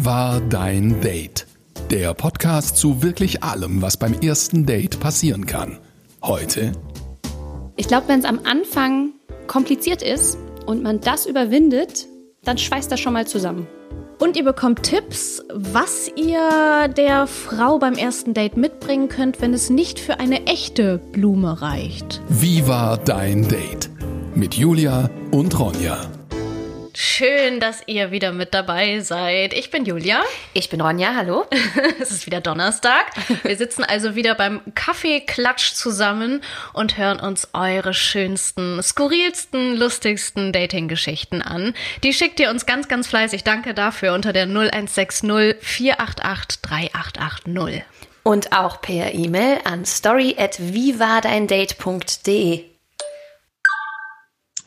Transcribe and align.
Wie 0.00 0.06
war 0.06 0.40
dein 0.40 0.98
Date? 1.02 1.46
Der 1.90 2.14
Podcast 2.14 2.78
zu 2.78 3.02
wirklich 3.02 3.42
allem, 3.42 3.82
was 3.82 3.98
beim 3.98 4.14
ersten 4.14 4.64
Date 4.64 4.98
passieren 4.98 5.44
kann. 5.44 5.76
Heute. 6.22 6.72
Ich 7.76 7.86
glaube, 7.86 8.08
wenn 8.08 8.20
es 8.20 8.24
am 8.24 8.40
Anfang 8.44 9.10
kompliziert 9.46 10.00
ist 10.00 10.38
und 10.64 10.82
man 10.82 11.02
das 11.02 11.26
überwindet, 11.26 12.06
dann 12.44 12.56
schweißt 12.56 12.90
das 12.90 12.98
schon 12.98 13.12
mal 13.12 13.26
zusammen. 13.26 13.66
Und 14.18 14.38
ihr 14.38 14.44
bekommt 14.44 14.84
Tipps, 14.84 15.42
was 15.52 16.10
ihr 16.16 16.88
der 16.88 17.26
Frau 17.26 17.78
beim 17.78 17.94
ersten 17.94 18.32
Date 18.32 18.56
mitbringen 18.56 19.10
könnt, 19.10 19.42
wenn 19.42 19.52
es 19.52 19.68
nicht 19.68 19.98
für 19.98 20.18
eine 20.18 20.46
echte 20.46 20.96
Blume 21.12 21.60
reicht. 21.60 22.22
Wie 22.30 22.66
war 22.66 22.96
dein 22.96 23.46
Date? 23.46 23.90
Mit 24.34 24.54
Julia 24.54 25.10
und 25.30 25.58
Ronja. 25.58 26.19
Schön, 27.02 27.60
dass 27.60 27.82
ihr 27.86 28.10
wieder 28.10 28.30
mit 28.30 28.52
dabei 28.52 29.00
seid. 29.00 29.54
Ich 29.54 29.70
bin 29.70 29.86
Julia. 29.86 30.22
Ich 30.52 30.68
bin 30.68 30.82
Ronja, 30.82 31.14
hallo. 31.14 31.46
es 31.98 32.10
ist 32.10 32.26
wieder 32.26 32.42
Donnerstag. 32.42 33.06
Wir 33.42 33.56
sitzen 33.56 33.84
also 33.84 34.16
wieder 34.16 34.34
beim 34.34 34.60
Kaffeeklatsch 34.74 35.72
zusammen 35.72 36.42
und 36.74 36.98
hören 36.98 37.18
uns 37.18 37.48
eure 37.54 37.94
schönsten, 37.94 38.82
skurrilsten, 38.82 39.76
lustigsten 39.76 40.52
Dating-Geschichten 40.52 41.40
an. 41.40 41.72
Die 42.02 42.12
schickt 42.12 42.38
ihr 42.38 42.50
uns 42.50 42.66
ganz, 42.66 42.86
ganz 42.86 43.06
fleißig. 43.06 43.44
Danke 43.44 43.72
dafür 43.72 44.12
unter 44.12 44.34
der 44.34 44.44
0160 44.44 45.56
488 45.58 46.60
3880. 46.60 47.82
Und 48.24 48.52
auch 48.52 48.82
per 48.82 49.14
E-Mail 49.14 49.60
an 49.64 49.86
story 49.86 50.36
at 50.38 50.58
vivadeindate.de. 50.60 52.70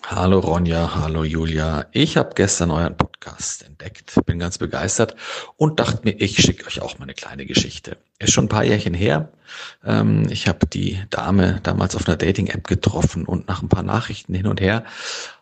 Hallo 0.06 0.40
Ronja, 0.40 0.96
hallo 0.96 1.24
Julia. 1.24 1.86
Ich 1.94 2.18
habe 2.18 2.32
gestern 2.36 2.72
euren 2.72 2.98
Podcast 2.98 3.64
entdeckt, 3.64 4.20
bin 4.26 4.38
ganz 4.38 4.58
begeistert 4.58 5.16
und 5.56 5.80
dachte 5.80 6.02
mir, 6.04 6.20
ich 6.20 6.36
schicke 6.36 6.68
euch 6.68 6.82
auch 6.82 7.00
mal 7.00 7.06
eine 7.06 7.14
kleine 7.14 7.46
Geschichte. 7.46 7.96
Ist 8.20 8.34
schon 8.34 8.46
ein 8.46 8.50
paar 8.50 8.66
Jährchen 8.66 8.94
her. 8.94 9.32
Ähm, 9.84 10.28
ich 10.30 10.50
habe 10.50 10.68
die 10.68 11.02
Dame 11.10 11.62
damals 11.64 11.96
auf 11.96 12.06
einer 12.06 12.18
Dating-App 12.18 12.68
getroffen 12.68 13.26
und 13.26 13.48
nach 13.48 13.62
ein 13.62 13.70
paar 13.70 13.82
Nachrichten 13.82 14.34
hin 14.34 14.48
und 14.48 14.60
her 14.60 14.84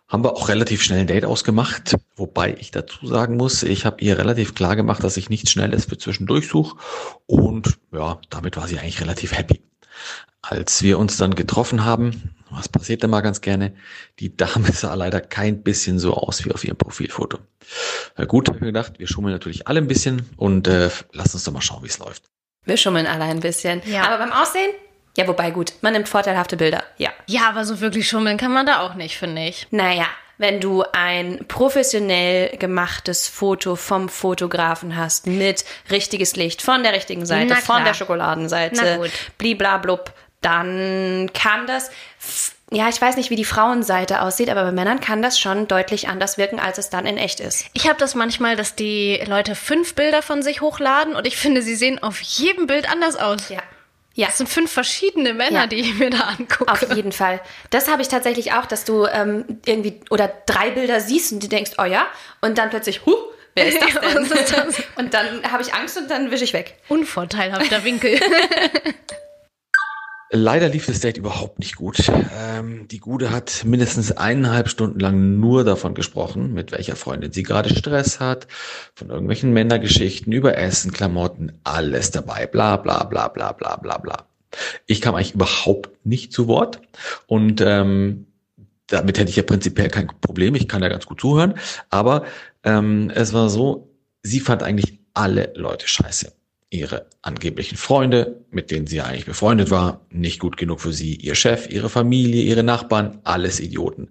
haben 0.08 0.23
wir 0.23 0.33
auch 0.33 0.47
relativ 0.47 0.83
schnell 0.83 0.99
ein 0.99 1.08
Date 1.08 1.25
ausgemacht, 1.25 1.95
wobei 2.16 2.55
ich 2.59 2.69
dazu 2.69 3.08
sagen 3.08 3.38
muss, 3.38 3.64
ich 3.64 3.86
habe 3.86 4.02
ihr 4.02 4.19
relativ 4.19 4.53
klar 4.53 4.75
gemacht, 4.75 5.03
dass 5.03 5.17
ich 5.17 5.30
nichts 5.30 5.49
Schnelles 5.49 5.86
für 5.86 5.97
zwischendurch 5.97 6.47
suche 6.47 6.77
und 7.25 7.80
ja, 7.91 8.19
damit 8.30 8.58
war 8.58 8.67
sie 8.67 8.77
eigentlich 8.77 9.02
relativ 9.02 9.36
happy. 9.36 9.61
Als 10.41 10.81
wir 10.81 10.97
uns 10.97 11.17
dann 11.17 11.35
getroffen 11.35 11.85
haben, 11.85 12.35
was 12.49 12.67
passiert 12.67 13.03
denn 13.03 13.09
mal 13.09 13.21
ganz 13.21 13.41
gerne? 13.41 13.73
Die 14.19 14.35
Dame 14.35 14.71
sah 14.73 14.93
leider 14.93 15.21
kein 15.21 15.63
bisschen 15.63 15.99
so 15.99 16.13
aus 16.13 16.43
wie 16.45 16.52
auf 16.52 16.63
ihrem 16.63 16.77
Profilfoto. 16.77 17.39
Na 18.17 18.25
gut, 18.25 18.47
habe 18.47 18.58
ich 18.58 18.61
mir 18.61 18.67
gedacht, 18.67 18.99
wir 18.99 19.08
schummeln 19.08 19.33
natürlich 19.33 19.67
alle 19.67 19.80
ein 19.80 19.88
bisschen 19.88 20.30
und 20.38 20.67
äh, 20.67 20.89
lass 21.13 21.33
uns 21.33 21.43
doch 21.43 21.53
mal 21.53 21.61
schauen, 21.61 21.83
wie 21.83 21.88
es 21.88 21.99
läuft. 21.99 22.23
Wir 22.66 22.77
schummeln 22.77 23.08
alle 23.08 23.23
ein 23.23 23.39
bisschen. 23.39 23.81
Ja. 23.85 24.03
Aber 24.03 24.17
beim 24.17 24.31
Aussehen? 24.31 24.71
Ja, 25.17 25.27
wobei 25.27 25.52
gut, 25.52 25.73
man 25.81 25.93
nimmt 25.93 26.08
vorteilhafte 26.08 26.58
Bilder. 26.58 26.83
Ja. 26.97 27.09
Ja, 27.27 27.49
aber 27.49 27.65
so 27.65 27.81
wirklich 27.81 28.08
schummeln 28.08 28.38
kann 28.38 28.53
man 28.53 28.65
da 28.65 28.81
auch 28.81 28.95
nicht, 28.95 29.17
finde 29.17 29.45
ich. 29.45 29.67
Naja, 29.71 30.05
wenn 30.42 30.59
du 30.59 30.84
ein 30.92 31.45
professionell 31.47 32.58
gemachtes 32.58 33.28
Foto 33.28 33.75
vom 33.75 34.09
Fotografen 34.09 34.98
hast 34.98 35.28
mit 35.28 35.64
richtiges 35.92 36.36
Licht 36.36 36.64
von 36.64 36.81
der 36.81 36.94
richtigen 36.94 37.25
Seite, 37.28 37.56
von 37.56 37.86
der 37.86 37.94
Schokoladenseite, 37.94 39.11
bliblablub, 39.38 40.11
dann 40.42 41.30
kann 41.36 41.67
das, 41.67 41.92
ja, 42.72 42.89
ich 42.89 43.00
weiß 43.00 43.17
nicht, 43.17 43.30
wie 43.30 43.36
die 43.36 43.45
Frauenseite 43.45 44.22
aussieht, 44.23 44.50
aber 44.50 44.64
bei 44.64 44.72
Männern 44.72 45.00
kann 45.00 45.22
das 45.22 45.39
schon 45.39 45.67
deutlich 45.67 46.08
anders 46.09 46.39
wirken, 46.39 46.59
als 46.59 46.80
es 46.80 46.89
dann 46.89 47.05
in 47.05 47.17
echt 47.17 47.39
ist. 47.39 47.67
Ich 47.73 47.88
habe 47.88 48.00
das 48.00 48.16
manchmal, 48.16 48.55
dass 48.55 48.73
die 48.73 49.22
Leute 49.28 49.53
fünf 49.53 49.94
Bilder 49.94 50.23
von 50.23 50.42
sich 50.42 50.61
hochladen 50.61 51.16
und 51.16 51.28
ich 51.28 51.38
finde, 51.38 51.61
sie 51.61 51.76
sehen 51.76 52.02
auf 52.02 52.20
jedem 52.20 52.66
Bild 52.66 52.92
anders 52.92 53.16
aus. 53.16 53.50
Ja. 53.50 53.61
Ja. 54.14 54.28
Das 54.28 54.38
sind 54.38 54.50
fünf 54.50 54.72
verschiedene 54.72 55.33
Männer, 55.33 55.61
ja. 55.61 55.67
die 55.67 55.77
ich 55.77 55.95
mir 55.95 56.10
da 56.10 56.36
angucke. 56.38 56.72
Auf 56.72 56.95
jeden 56.95 57.11
Fall. 57.11 57.39
Das 57.70 57.89
habe 57.89 58.02
ich 58.02 58.10
tatsächlich 58.10 58.54
auch, 58.54 58.66
dass 58.66 58.83
du 58.83 59.05
ähm, 59.05 59.45
irgendwie 59.66 60.02
oder 60.10 60.32
drei 60.45 60.72
Bilder 60.72 60.99
siehst 60.99 61.32
und 61.32 61.42
du 61.42 61.48
denkst, 61.48 61.72
oh 61.77 61.86
ja, 61.86 62.08
und 62.42 62.58
dann 62.58 62.70
plötzlich, 62.70 63.05
huh, 63.05 63.16
wer 63.55 63.67
ist 63.67 63.82
das 63.82 63.94
denn? 64.14 64.23
ist 64.23 64.54
das? 64.54 64.83
und 64.98 65.14
dann 65.14 65.50
habe 65.50 65.64
ich 65.64 65.73
Angst 65.73 65.98
und 65.98 66.11
dann 66.11 66.30
wische 66.30 66.44
ich 66.44 66.54
weg. 66.54 66.76
Unvorteilhafter 66.89 67.83
Winkel. 67.83 68.20
Leider 70.33 70.69
lief 70.69 70.86
das 70.86 71.02
Date 71.02 71.17
überhaupt 71.17 71.59
nicht 71.59 71.75
gut. 71.75 72.09
Ähm, 72.39 72.87
die 72.87 72.99
Gude 72.99 73.31
hat 73.31 73.65
mindestens 73.65 74.14
eineinhalb 74.14 74.69
Stunden 74.69 74.97
lang 74.97 75.42
nur 75.42 75.65
davon 75.65 75.93
gesprochen, 75.93 76.53
mit 76.53 76.71
welcher 76.71 76.95
Freundin 76.95 77.33
sie 77.33 77.43
gerade 77.43 77.67
Stress 77.75 78.21
hat, 78.21 78.47
von 78.95 79.09
irgendwelchen 79.09 79.52
Männergeschichten 79.52 80.31
über 80.31 80.58
Essen, 80.58 80.93
Klamotten, 80.93 81.59
alles 81.65 82.11
dabei, 82.11 82.47
bla 82.47 82.77
bla 82.77 83.03
bla 83.03 83.27
bla 83.27 83.52
bla 83.52 83.75
bla 83.75 83.97
bla. 83.97 84.25
Ich 84.86 85.02
kam 85.02 85.15
eigentlich 85.15 85.36
überhaupt 85.36 86.05
nicht 86.05 86.31
zu 86.31 86.47
Wort 86.47 86.80
und 87.27 87.59
ähm, 87.59 88.27
damit 88.87 89.20
hätte 89.20 89.31
ich 89.31 89.36
ja 89.36 89.43
prinzipiell 89.43 89.89
kein 89.89 90.08
Problem, 90.21 90.55
ich 90.55 90.70
kann 90.70 90.81
ja 90.81 90.87
ganz 90.87 91.05
gut 91.08 91.20
zuhören, 91.20 91.55
aber 91.89 92.23
ähm, 92.64 93.11
es 93.14 93.33
war 93.33 93.49
so, 93.49 93.89
sie 94.23 94.39
fand 94.39 94.64
eigentlich 94.64 94.99
alle 95.14 95.52
Leute 95.58 95.89
scheiße 95.89 96.31
ihre 96.71 97.05
angeblichen 97.21 97.77
Freunde, 97.77 98.45
mit 98.49 98.71
denen 98.71 98.87
sie 98.87 99.02
eigentlich 99.02 99.26
befreundet 99.26 99.70
war, 99.70 100.05
nicht 100.09 100.39
gut 100.39 100.55
genug 100.55 100.80
für 100.80 100.93
sie, 100.93 101.15
ihr 101.15 101.36
Chef, 101.36 101.70
ihre 101.70 101.89
Familie, 101.89 102.43
ihre 102.43 102.64
Nachbarn, 102.64 103.20
alles 103.23 103.59
Idioten. 103.59 104.09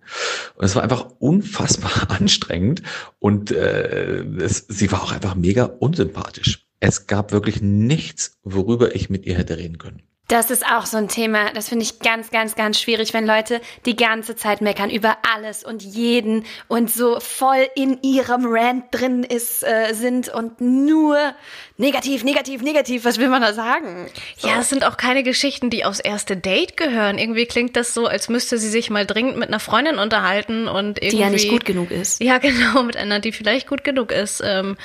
Und 0.54 0.64
es 0.64 0.76
war 0.76 0.82
einfach 0.82 1.06
unfassbar 1.18 2.10
anstrengend 2.20 2.82
und 3.18 3.50
äh, 3.50 4.22
es, 4.38 4.66
sie 4.68 4.92
war 4.92 5.02
auch 5.02 5.12
einfach 5.12 5.34
mega 5.34 5.64
unsympathisch. 5.64 6.66
Es 6.80 7.06
gab 7.06 7.32
wirklich 7.32 7.62
nichts, 7.62 8.38
worüber 8.42 8.94
ich 8.94 9.10
mit 9.10 9.26
ihr 9.26 9.36
hätte 9.36 9.56
reden 9.56 9.78
können. 9.78 10.02
Das 10.30 10.48
ist 10.52 10.64
auch 10.64 10.86
so 10.86 10.96
ein 10.96 11.08
Thema, 11.08 11.52
das 11.54 11.68
finde 11.68 11.82
ich 11.82 11.98
ganz, 11.98 12.30
ganz, 12.30 12.54
ganz 12.54 12.80
schwierig, 12.80 13.12
wenn 13.12 13.26
Leute 13.26 13.60
die 13.84 13.96
ganze 13.96 14.36
Zeit 14.36 14.60
meckern 14.60 14.88
über 14.88 15.16
alles 15.34 15.64
und 15.64 15.82
jeden 15.82 16.44
und 16.68 16.88
so 16.88 17.18
voll 17.18 17.66
in 17.74 18.00
ihrem 18.02 18.46
Rant 18.46 18.84
drin 18.92 19.24
ist, 19.24 19.64
äh, 19.64 19.92
sind 19.92 20.28
und 20.28 20.60
nur 20.60 21.18
negativ, 21.78 22.22
negativ, 22.22 22.62
negativ, 22.62 23.04
was 23.04 23.18
will 23.18 23.26
man 23.26 23.42
da 23.42 23.52
sagen? 23.52 24.06
So. 24.36 24.46
Ja, 24.46 24.60
es 24.60 24.68
sind 24.68 24.84
auch 24.84 24.96
keine 24.96 25.24
Geschichten, 25.24 25.68
die 25.68 25.84
aufs 25.84 25.98
erste 25.98 26.36
Date 26.36 26.76
gehören. 26.76 27.18
Irgendwie 27.18 27.46
klingt 27.46 27.74
das 27.74 27.92
so, 27.92 28.06
als 28.06 28.28
müsste 28.28 28.56
sie 28.58 28.68
sich 28.68 28.88
mal 28.88 29.06
dringend 29.06 29.36
mit 29.36 29.48
einer 29.48 29.58
Freundin 29.58 29.98
unterhalten 29.98 30.68
und 30.68 30.98
irgendwie. 30.98 31.16
Die 31.16 31.22
ja 31.22 31.30
nicht 31.30 31.48
gut 31.48 31.64
genug 31.64 31.90
ist. 31.90 32.22
Ja, 32.22 32.38
genau, 32.38 32.84
mit 32.84 32.96
einer, 32.96 33.18
die 33.18 33.32
vielleicht 33.32 33.66
gut 33.66 33.82
genug 33.82 34.12
ist. 34.12 34.40
Ähm, 34.44 34.76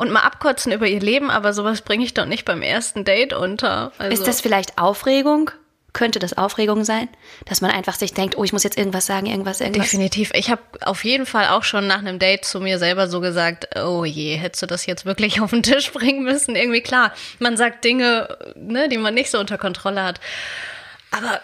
und 0.00 0.10
mal 0.10 0.20
abkotzen 0.20 0.72
über 0.72 0.86
ihr 0.86 0.98
Leben, 0.98 1.30
aber 1.30 1.52
sowas 1.52 1.82
bringe 1.82 2.02
ich 2.04 2.14
doch 2.14 2.24
nicht 2.24 2.46
beim 2.46 2.62
ersten 2.62 3.04
Date 3.04 3.34
unter. 3.34 3.92
Also 3.98 4.14
ist 4.14 4.26
das 4.26 4.40
vielleicht 4.40 4.78
Aufregung? 4.78 5.50
Könnte 5.92 6.18
das 6.18 6.38
Aufregung 6.38 6.84
sein? 6.84 7.06
Dass 7.44 7.60
man 7.60 7.70
einfach 7.70 7.96
sich 7.96 8.14
denkt, 8.14 8.38
oh, 8.38 8.44
ich 8.44 8.54
muss 8.54 8.62
jetzt 8.62 8.78
irgendwas 8.78 9.04
sagen, 9.04 9.26
irgendwas, 9.26 9.60
irgendwas? 9.60 9.90
Definitiv. 9.90 10.30
Ich 10.32 10.50
habe 10.50 10.62
auf 10.86 11.04
jeden 11.04 11.26
Fall 11.26 11.48
auch 11.48 11.64
schon 11.64 11.86
nach 11.86 11.98
einem 11.98 12.18
Date 12.18 12.46
zu 12.46 12.60
mir 12.60 12.78
selber 12.78 13.08
so 13.08 13.20
gesagt, 13.20 13.76
oh 13.78 14.06
je, 14.06 14.36
hättest 14.36 14.62
du 14.62 14.66
das 14.66 14.86
jetzt 14.86 15.04
wirklich 15.04 15.40
auf 15.42 15.50
den 15.50 15.62
Tisch 15.62 15.92
bringen 15.92 16.22
müssen? 16.22 16.56
Irgendwie 16.56 16.80
klar, 16.80 17.12
man 17.38 17.58
sagt 17.58 17.84
Dinge, 17.84 18.38
ne, 18.54 18.88
die 18.88 18.96
man 18.96 19.12
nicht 19.12 19.30
so 19.30 19.38
unter 19.38 19.58
Kontrolle 19.58 20.02
hat. 20.02 20.18
Aber 21.10 21.42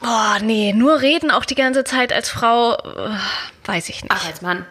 Oh, 0.00 0.40
nee, 0.40 0.72
nur 0.72 1.00
reden 1.00 1.32
auch 1.32 1.44
die 1.44 1.56
ganze 1.56 1.82
Zeit 1.82 2.12
als 2.12 2.28
Frau, 2.28 2.74
äh, 2.74 3.10
weiß 3.64 3.88
ich 3.88 4.04
nicht. 4.04 4.12
Ach, 4.14 4.24
als 4.28 4.42
Mann. 4.42 4.64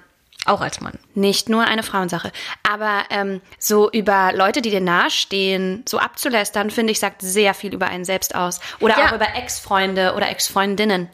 Auch 0.48 0.62
als 0.62 0.80
Mann. 0.80 0.98
Nicht 1.14 1.50
nur 1.50 1.66
eine 1.66 1.84
Frauensache. 1.84 2.32
Aber 2.64 3.04
ähm, 3.10 3.42
so 3.60 3.92
über 3.92 4.32
Leute, 4.34 4.62
die 4.62 4.70
dir 4.70 4.82
nahestehen, 4.82 5.84
so 5.88 6.00
abzulästern, 6.00 6.72
finde 6.72 6.92
ich, 6.92 7.00
sagt 7.00 7.22
sehr 7.22 7.54
viel 7.54 7.74
über 7.74 7.88
einen 7.88 8.06
selbst 8.06 8.34
aus. 8.34 8.62
Oder 8.80 8.98
ja. 8.98 9.08
auch 9.08 9.12
über 9.14 9.36
Ex-Freunde 9.36 10.14
oder 10.16 10.30
Ex-Freundinnen. 10.30 11.10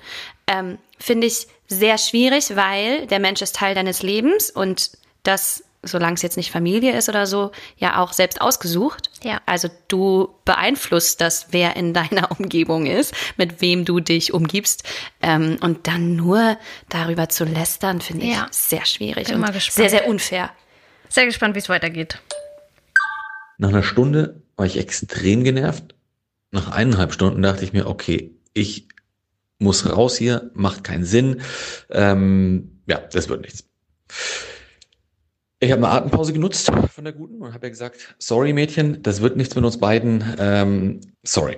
Ähm, 0.46 0.78
finde 1.00 1.28
ich 1.28 1.48
sehr 1.68 1.98
schwierig, 1.98 2.56
weil 2.56 3.08
der 3.08 3.20
Mensch 3.20 3.42
ist 3.42 3.56
Teil 3.56 3.74
deines 3.74 4.04
Lebens 4.04 4.52
und 4.52 4.92
das 5.24 5.64
solange 5.84 6.16
es 6.16 6.22
jetzt 6.22 6.38
nicht 6.38 6.52
Familie 6.52 6.98
ist 6.98 7.10
oder 7.10 7.28
so, 7.28 7.52
ja 7.78 8.02
auch 8.02 8.14
selbst 8.14 8.42
ausgesucht. 8.42 9.10
Ja. 9.24 9.42
Also 9.46 9.70
du 9.88 10.34
beeinflusst 10.46 11.22
das, 11.22 11.48
wer 11.52 11.76
in 11.76 11.94
deiner 11.94 12.32
Umgebung 12.40 12.86
ist, 12.86 13.14
mit 13.38 13.62
wem 13.62 13.86
du 13.86 14.00
dich 14.00 14.34
umgibst. 14.34 14.84
Ähm, 15.22 15.58
und 15.62 15.88
dann 15.88 16.16
nur 16.16 16.58
darüber 16.90 17.30
zu 17.30 17.44
lästern, 17.44 18.02
finde 18.02 18.26
ja. 18.26 18.48
ich 18.50 18.58
sehr 18.58 18.86
schwierig 18.86 19.28
Bin 19.28 19.44
und 19.44 19.62
sehr, 19.62 19.90
sehr 19.90 20.08
unfair. 20.08 20.52
Sehr 21.10 21.26
gespannt, 21.26 21.56
wie 21.56 21.60
es 21.60 21.70
weitergeht. 21.70 22.20
Nach 23.58 23.70
einer 23.70 23.84
Stunde 23.84 24.42
war 24.56 24.66
ich 24.66 24.78
extrem 24.78 25.44
genervt. 25.44 25.96
Nach 26.52 26.72
eineinhalb 26.72 27.14
Stunden 27.14 27.42
dachte 27.42 27.64
ich 27.64 27.74
mir, 27.74 27.88
okay, 27.88 28.32
ich 28.54 28.88
muss 29.60 29.90
raus 29.90 30.18
hier, 30.18 30.52
macht 30.54 30.84
keinen 30.84 31.06
Sinn. 31.06 31.42
Ähm, 31.90 32.82
ja, 32.86 32.98
das 32.98 33.30
wird 33.30 33.42
nichts. 33.42 33.66
Ich 35.64 35.72
habe 35.72 35.88
eine 35.88 35.96
Atempause 35.96 36.34
genutzt 36.34 36.70
von 36.94 37.06
der 37.06 37.14
Guten 37.14 37.42
und 37.42 37.54
habe 37.54 37.68
ja 37.68 37.70
gesagt, 37.70 38.16
sorry 38.20 38.52
Mädchen, 38.52 39.02
das 39.02 39.22
wird 39.22 39.38
nichts 39.38 39.56
mit 39.56 39.64
uns 39.64 39.78
beiden. 39.78 40.22
Ähm, 40.38 41.00
sorry. 41.24 41.58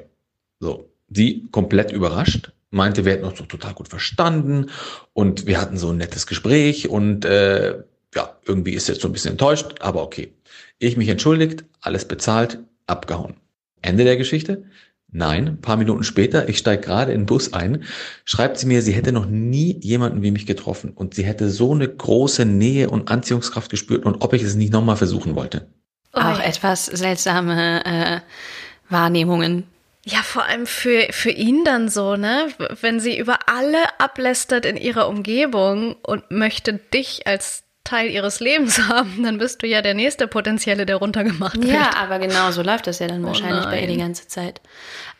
So, 0.59 0.87
sie 1.09 1.47
komplett 1.49 1.91
überrascht, 1.91 2.51
meinte, 2.69 3.03
wir 3.03 3.13
hätten 3.13 3.25
uns 3.25 3.39
doch 3.39 3.47
total 3.47 3.73
gut 3.73 3.87
verstanden 3.87 4.69
und 5.13 5.47
wir 5.47 5.59
hatten 5.59 5.77
so 5.77 5.89
ein 5.89 5.97
nettes 5.97 6.27
Gespräch 6.27 6.87
und 6.87 7.25
äh, 7.25 7.79
ja, 8.13 8.37
irgendwie 8.45 8.73
ist 8.73 8.87
jetzt 8.89 9.01
so 9.01 9.09
ein 9.09 9.11
bisschen 9.11 9.31
enttäuscht, 9.31 9.73
aber 9.79 10.03
okay. 10.03 10.31
Ich 10.77 10.97
mich 10.97 11.09
entschuldigt, 11.09 11.65
alles 11.81 12.07
bezahlt, 12.07 12.59
abgehauen. 12.85 13.37
Ende 13.81 14.03
der 14.03 14.17
Geschichte? 14.17 14.65
Nein, 15.17 15.47
ein 15.47 15.61
paar 15.61 15.77
Minuten 15.77 16.03
später, 16.03 16.49
ich 16.49 16.57
steige 16.57 16.81
gerade 16.81 17.13
in 17.13 17.21
den 17.21 17.25
Bus 17.25 17.53
ein, 17.53 17.85
schreibt 18.25 18.57
sie 18.57 18.65
mir, 18.65 18.81
sie 18.81 18.91
hätte 18.91 19.13
noch 19.13 19.25
nie 19.25 19.79
jemanden 19.81 20.21
wie 20.23 20.31
mich 20.31 20.45
getroffen 20.45 20.91
und 20.91 21.13
sie 21.13 21.23
hätte 21.23 21.49
so 21.49 21.73
eine 21.73 21.87
große 21.87 22.43
Nähe 22.43 22.89
und 22.89 23.09
Anziehungskraft 23.09 23.71
gespürt 23.71 24.05
und 24.05 24.21
ob 24.21 24.33
ich 24.33 24.43
es 24.43 24.55
nicht 24.55 24.73
nochmal 24.73 24.97
versuchen 24.97 25.35
wollte. 25.35 25.69
Auch 26.11 26.39
etwas 26.39 26.87
seltsame 26.87 27.85
äh, 27.85 28.19
Wahrnehmungen. 28.89 29.63
Ja, 30.03 30.21
vor 30.21 30.43
allem 30.43 30.67
für, 30.67 31.07
für 31.11 31.31
ihn 31.31 31.63
dann 31.63 31.87
so, 31.87 32.17
ne? 32.17 32.49
Wenn 32.81 32.99
sie 32.99 33.17
über 33.17 33.39
alle 33.47 33.79
ablästert 33.99 34.65
in 34.65 34.75
ihrer 34.75 35.07
Umgebung 35.07 35.95
und 36.03 36.29
möchte 36.29 36.73
dich 36.73 37.25
als 37.25 37.64
Teil 37.85 38.09
ihres 38.09 38.41
Lebens 38.41 38.77
haben, 38.89 39.23
dann 39.23 39.37
bist 39.37 39.63
du 39.63 39.67
ja 39.67 39.81
der 39.81 39.93
nächste 39.93 40.27
Potenzielle, 40.27 40.85
der 40.85 40.97
runtergemacht 40.97 41.55
wird. 41.57 41.71
Ja, 41.71 41.91
aber 41.95 42.19
genau 42.19 42.51
so 42.51 42.61
läuft 42.61 42.87
das 42.87 42.99
ja 42.99 43.07
dann 43.07 43.25
wahrscheinlich 43.25 43.63
bei 43.65 43.79
ihr 43.81 43.87
die 43.87 43.95
ganze 43.97 44.27
Zeit. 44.27 44.59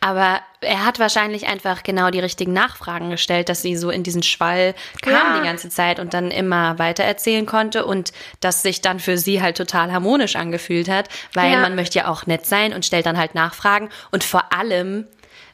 Aber 0.01 0.41
er 0.61 0.85
hat 0.85 0.99
wahrscheinlich 0.99 1.47
einfach 1.47 1.83
genau 1.83 2.09
die 2.11 2.19
richtigen 2.19 2.51
Nachfragen 2.53 3.09
gestellt, 3.09 3.47
dass 3.49 3.61
sie 3.61 3.75
so 3.77 3.89
in 3.89 4.03
diesen 4.03 4.21
Schwall 4.23 4.75
kam 5.01 5.13
Ja. 5.13 5.39
die 5.39 5.45
ganze 5.47 5.69
Zeit 5.69 5.99
und 5.99 6.13
dann 6.13 6.29
immer 6.31 6.77
weiter 6.77 7.03
erzählen 7.05 7.45
konnte 7.45 7.85
und 7.85 8.11
das 8.41 8.61
sich 8.61 8.81
dann 8.81 8.99
für 8.99 9.17
sie 9.17 9.41
halt 9.41 9.55
total 9.57 9.91
harmonisch 9.93 10.35
angefühlt 10.35 10.89
hat, 10.89 11.07
weil 11.33 11.53
Ja. 11.53 11.61
man 11.61 11.75
möchte 11.75 11.99
ja 11.99 12.07
auch 12.07 12.25
nett 12.25 12.45
sein 12.45 12.73
und 12.73 12.85
stellt 12.85 13.05
dann 13.05 13.17
halt 13.17 13.35
Nachfragen 13.35 13.89
und 14.11 14.23
vor 14.23 14.51
allem, 14.53 15.05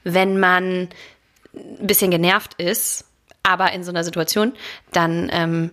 wenn 0.03 0.39
man 0.39 0.89
ein 1.53 1.87
bisschen 1.87 2.09
genervt 2.11 2.53
ist, 2.55 3.05
aber 3.43 3.71
in 3.73 3.83
so 3.83 3.91
einer 3.91 4.03
Situation, 4.03 4.53
dann 4.93 5.29
ähm, 5.33 5.71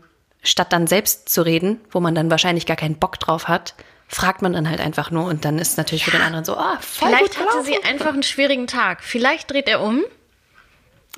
statt 0.49 0.73
dann 0.73 0.87
selbst 0.87 1.29
zu 1.29 1.43
reden, 1.43 1.81
wo 1.91 2.00
man 2.00 2.15
dann 2.15 2.31
wahrscheinlich 2.31 2.67
gar 2.67 2.77
keinen 2.77 2.99
Bock 2.99 3.19
drauf 3.19 3.49
hat, 3.49 3.75
fragt 4.09 4.43
man 4.43 4.55
dann 4.55 4.69
halt 4.69 4.81
einfach 4.81 5.11
nur 5.11 5.27
und 5.27 5.45
dann 5.45 5.59
ist 5.59 5.77
natürlich 5.77 6.05
für 6.05 6.11
den 6.11 6.23
anderen 6.23 6.45
so, 6.45 6.56
ah, 6.56 6.79
voll 6.81 7.09
Vielleicht 7.09 7.37
gut 7.37 7.47
hatte 7.47 7.65
sie 7.65 7.83
einfach 7.85 8.12
einen 8.12 8.23
schwierigen 8.23 8.67
Tag. 8.67 9.03
Vielleicht 9.03 9.50
dreht 9.50 9.69
er 9.69 9.83
um 9.83 10.03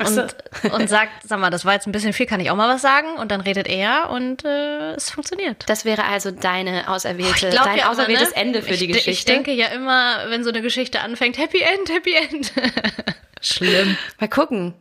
so. 0.02 0.22
und, 0.22 0.34
und 0.72 0.88
sagt, 0.88 1.12
sag 1.24 1.38
mal, 1.38 1.50
das 1.50 1.64
war 1.64 1.74
jetzt 1.74 1.86
ein 1.86 1.92
bisschen 1.92 2.12
viel, 2.12 2.26
kann 2.26 2.40
ich 2.40 2.50
auch 2.50 2.56
mal 2.56 2.68
was 2.68 2.82
sagen? 2.82 3.16
Und 3.18 3.30
dann 3.30 3.40
redet 3.40 3.68
er 3.68 4.10
und 4.10 4.44
äh, 4.44 4.94
es 4.94 5.10
funktioniert. 5.10 5.64
Das 5.68 5.84
wäre 5.84 6.04
also 6.04 6.30
deine 6.30 6.88
auserwählte, 6.88 7.48
Ich 7.48 7.52
glaub 7.52 7.64
dein 7.64 7.76
ja 7.76 7.82
immer, 7.84 7.92
auserwähltes 7.92 8.30
ne? 8.30 8.36
Ende 8.36 8.62
für 8.62 8.72
ich, 8.72 8.80
die 8.80 8.86
Geschichte. 8.88 9.10
Ich 9.10 9.24
denke 9.24 9.52
ja 9.52 9.66
immer, 9.68 10.28
wenn 10.28 10.42
so 10.42 10.50
eine 10.50 10.62
Geschichte 10.62 11.00
anfängt, 11.00 11.38
Happy 11.38 11.60
End, 11.60 11.90
Happy 11.90 12.14
End. 12.14 12.52
Schlimm. 13.40 13.96
Mal 14.18 14.28
gucken. 14.28 14.74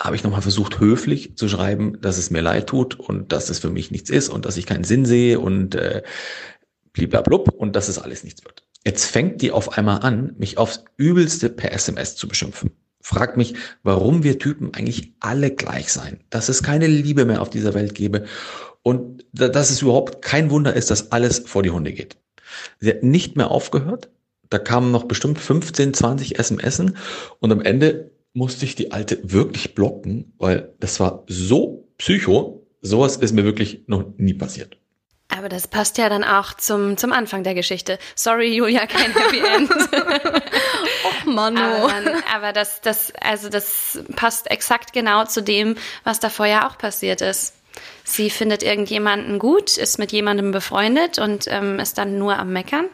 Habe 0.00 0.16
ich 0.16 0.24
nochmal 0.24 0.42
versucht, 0.42 0.80
höflich 0.80 1.36
zu 1.36 1.48
schreiben, 1.48 2.00
dass 2.00 2.16
es 2.16 2.30
mir 2.30 2.40
leid 2.40 2.66
tut 2.68 2.98
und 2.98 3.32
dass 3.32 3.50
es 3.50 3.58
für 3.58 3.70
mich 3.70 3.90
nichts 3.90 4.08
ist 4.08 4.30
und 4.30 4.46
dass 4.46 4.56
ich 4.56 4.66
keinen 4.66 4.84
Sinn 4.84 5.04
sehe 5.04 5.38
und 5.38 5.74
äh, 5.74 6.02
bliblablub 6.92 7.50
und 7.50 7.76
dass 7.76 7.88
es 7.88 7.98
alles 7.98 8.24
nichts 8.24 8.44
wird. 8.44 8.64
Jetzt 8.84 9.04
fängt 9.04 9.42
die 9.42 9.52
auf 9.52 9.76
einmal 9.76 10.00
an, 10.00 10.34
mich 10.38 10.56
aufs 10.56 10.84
Übelste 10.96 11.50
per 11.50 11.72
SMS 11.72 12.16
zu 12.16 12.28
beschimpfen. 12.28 12.70
Fragt 13.02 13.36
mich, 13.36 13.54
warum 13.82 14.22
wir 14.24 14.38
Typen 14.38 14.72
eigentlich 14.74 15.12
alle 15.20 15.50
gleich 15.50 15.92
seien, 15.92 16.20
dass 16.30 16.48
es 16.48 16.62
keine 16.62 16.86
Liebe 16.86 17.26
mehr 17.26 17.42
auf 17.42 17.50
dieser 17.50 17.74
Welt 17.74 17.94
gäbe 17.94 18.24
und 18.82 19.24
da- 19.32 19.48
dass 19.48 19.70
es 19.70 19.82
überhaupt 19.82 20.22
kein 20.22 20.50
Wunder 20.50 20.74
ist, 20.74 20.90
dass 20.90 21.12
alles 21.12 21.40
vor 21.40 21.62
die 21.62 21.70
Hunde 21.70 21.92
geht. 21.92 22.16
Sie 22.78 22.88
hat 22.90 23.02
nicht 23.02 23.36
mehr 23.36 23.50
aufgehört. 23.50 24.10
Da 24.48 24.58
kamen 24.58 24.90
noch 24.90 25.04
bestimmt 25.04 25.38
15, 25.38 25.94
20 25.94 26.38
SMSen 26.38 26.96
und 27.38 27.52
am 27.52 27.60
Ende 27.60 28.09
musste 28.32 28.64
ich 28.64 28.74
die 28.74 28.92
alte 28.92 29.18
wirklich 29.22 29.74
blocken, 29.74 30.32
weil 30.38 30.74
das 30.80 31.00
war 31.00 31.24
so 31.26 31.88
psycho. 31.98 32.66
Sowas 32.82 33.16
ist 33.16 33.32
mir 33.32 33.44
wirklich 33.44 33.84
noch 33.86 34.04
nie 34.16 34.34
passiert. 34.34 34.78
Aber 35.28 35.48
das 35.48 35.68
passt 35.68 35.96
ja 35.98 36.08
dann 36.08 36.24
auch 36.24 36.54
zum, 36.54 36.96
zum 36.96 37.12
Anfang 37.12 37.44
der 37.44 37.54
Geschichte. 37.54 37.98
Sorry, 38.16 38.54
Julia, 38.54 38.86
kein 38.86 39.12
Happy 39.12 39.38
End. 39.38 39.70
Mano. 41.24 41.60
aber, 41.60 41.88
dann, 41.88 42.22
aber 42.34 42.52
das, 42.52 42.80
das, 42.80 43.12
also 43.20 43.48
das 43.48 44.00
passt 44.16 44.50
exakt 44.50 44.92
genau 44.92 45.24
zu 45.24 45.42
dem, 45.42 45.76
was 46.02 46.18
da 46.18 46.30
vorher 46.30 46.68
auch 46.68 46.78
passiert 46.78 47.20
ist. 47.20 47.54
Sie 48.02 48.28
findet 48.28 48.64
irgendjemanden 48.64 49.38
gut, 49.38 49.76
ist 49.76 49.98
mit 49.98 50.10
jemandem 50.10 50.50
befreundet 50.50 51.18
und 51.18 51.46
ähm, 51.46 51.78
ist 51.78 51.98
dann 51.98 52.18
nur 52.18 52.36
am 52.36 52.52
Meckern. 52.52 52.86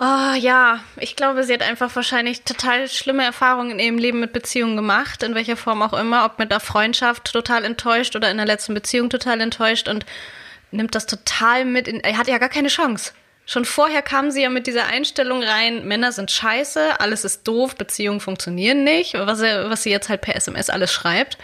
Oh 0.00 0.34
ja, 0.38 0.78
ich 0.96 1.16
glaube, 1.16 1.42
sie 1.42 1.52
hat 1.52 1.62
einfach 1.62 1.94
wahrscheinlich 1.96 2.42
total 2.42 2.88
schlimme 2.88 3.24
Erfahrungen 3.24 3.72
in 3.72 3.78
ihrem 3.80 3.98
Leben 3.98 4.20
mit 4.20 4.32
Beziehungen 4.32 4.76
gemacht, 4.76 5.24
in 5.24 5.34
welcher 5.34 5.56
Form 5.56 5.82
auch 5.82 5.92
immer, 5.92 6.24
ob 6.24 6.38
mit 6.38 6.52
einer 6.52 6.60
Freundschaft 6.60 7.32
total 7.32 7.64
enttäuscht 7.64 8.14
oder 8.14 8.30
in 8.30 8.36
der 8.36 8.46
letzten 8.46 8.74
Beziehung 8.74 9.10
total 9.10 9.40
enttäuscht 9.40 9.88
und 9.88 10.06
nimmt 10.70 10.94
das 10.94 11.06
total 11.06 11.64
mit. 11.64 11.88
In, 11.88 11.98
er 11.98 12.16
hat 12.16 12.28
ja 12.28 12.38
gar 12.38 12.48
keine 12.48 12.68
Chance. 12.68 13.12
Schon 13.44 13.64
vorher 13.64 14.02
kam 14.02 14.30
sie 14.30 14.42
ja 14.42 14.50
mit 14.50 14.68
dieser 14.68 14.86
Einstellung 14.86 15.42
rein, 15.42 15.88
Männer 15.88 16.12
sind 16.12 16.30
scheiße, 16.30 17.00
alles 17.00 17.24
ist 17.24 17.48
doof, 17.48 17.74
Beziehungen 17.74 18.20
funktionieren 18.20 18.84
nicht, 18.84 19.14
was, 19.14 19.40
er, 19.40 19.68
was 19.68 19.82
sie 19.82 19.90
jetzt 19.90 20.08
halt 20.08 20.20
per 20.20 20.36
SMS 20.36 20.70
alles 20.70 20.92
schreibt. 20.92 21.38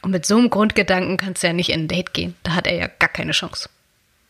Und 0.00 0.12
mit 0.12 0.24
so 0.24 0.38
einem 0.38 0.48
Grundgedanken 0.48 1.18
kannst 1.18 1.42
du 1.42 1.48
ja 1.48 1.52
nicht 1.52 1.68
in 1.68 1.80
ein 1.80 1.88
Date 1.88 2.14
gehen. 2.14 2.34
Da 2.44 2.52
hat 2.54 2.66
er 2.66 2.76
ja 2.76 2.86
gar 2.86 3.10
keine 3.10 3.32
Chance. 3.32 3.68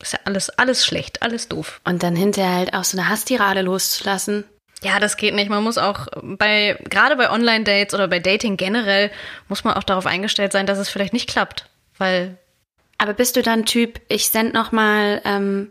Ist 0.01 0.13
ja 0.15 0.19
alles, 0.25 0.51
alles 0.51 0.85
schlecht, 0.85 1.23
alles 1.23 1.49
doof. 1.49 1.81
Und 1.85 2.03
dann 2.03 2.17
hinterher 2.17 2.57
halt 2.57 2.75
auch 2.75 2.85
so 2.85 2.97
eine 2.99 3.09
Hasstirade 3.09 3.63
loszulassen. 3.63 4.45
Ja, 4.83 4.99
das 4.99 5.19
geht 5.19 5.35
nicht. 5.35 5.51
Man 5.51 5.63
muss 5.63 5.77
auch 5.77 6.07
bei, 6.23 6.79
gerade 6.89 7.17
bei 7.17 7.31
Online-Dates 7.31 7.93
oder 7.95 8.09
bei 8.09 8.19
Dating 8.19 8.57
generell, 8.57 9.11
muss 9.49 9.63
man 9.63 9.75
auch 9.75 9.83
darauf 9.85 10.07
eingestellt 10.07 10.53
sein, 10.53 10.65
dass 10.67 10.79
es 10.79 10.89
vielleicht 10.89 11.13
nicht 11.13 11.29
klappt. 11.29 11.67
Weil, 11.99 12.39
Aber 12.97 13.13
bist 13.13 13.37
du 13.37 13.43
dann 13.43 13.67
Typ, 13.67 14.01
ich 14.09 14.29
send 14.31 14.55
noch 14.55 14.73
mal 14.73 15.21
ähm, 15.25 15.71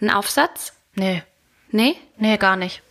einen 0.00 0.10
Aufsatz? 0.10 0.72
nee, 0.94 1.22
Nee? 1.70 1.96
nee, 2.16 2.36
gar 2.38 2.56
nicht. 2.56 2.82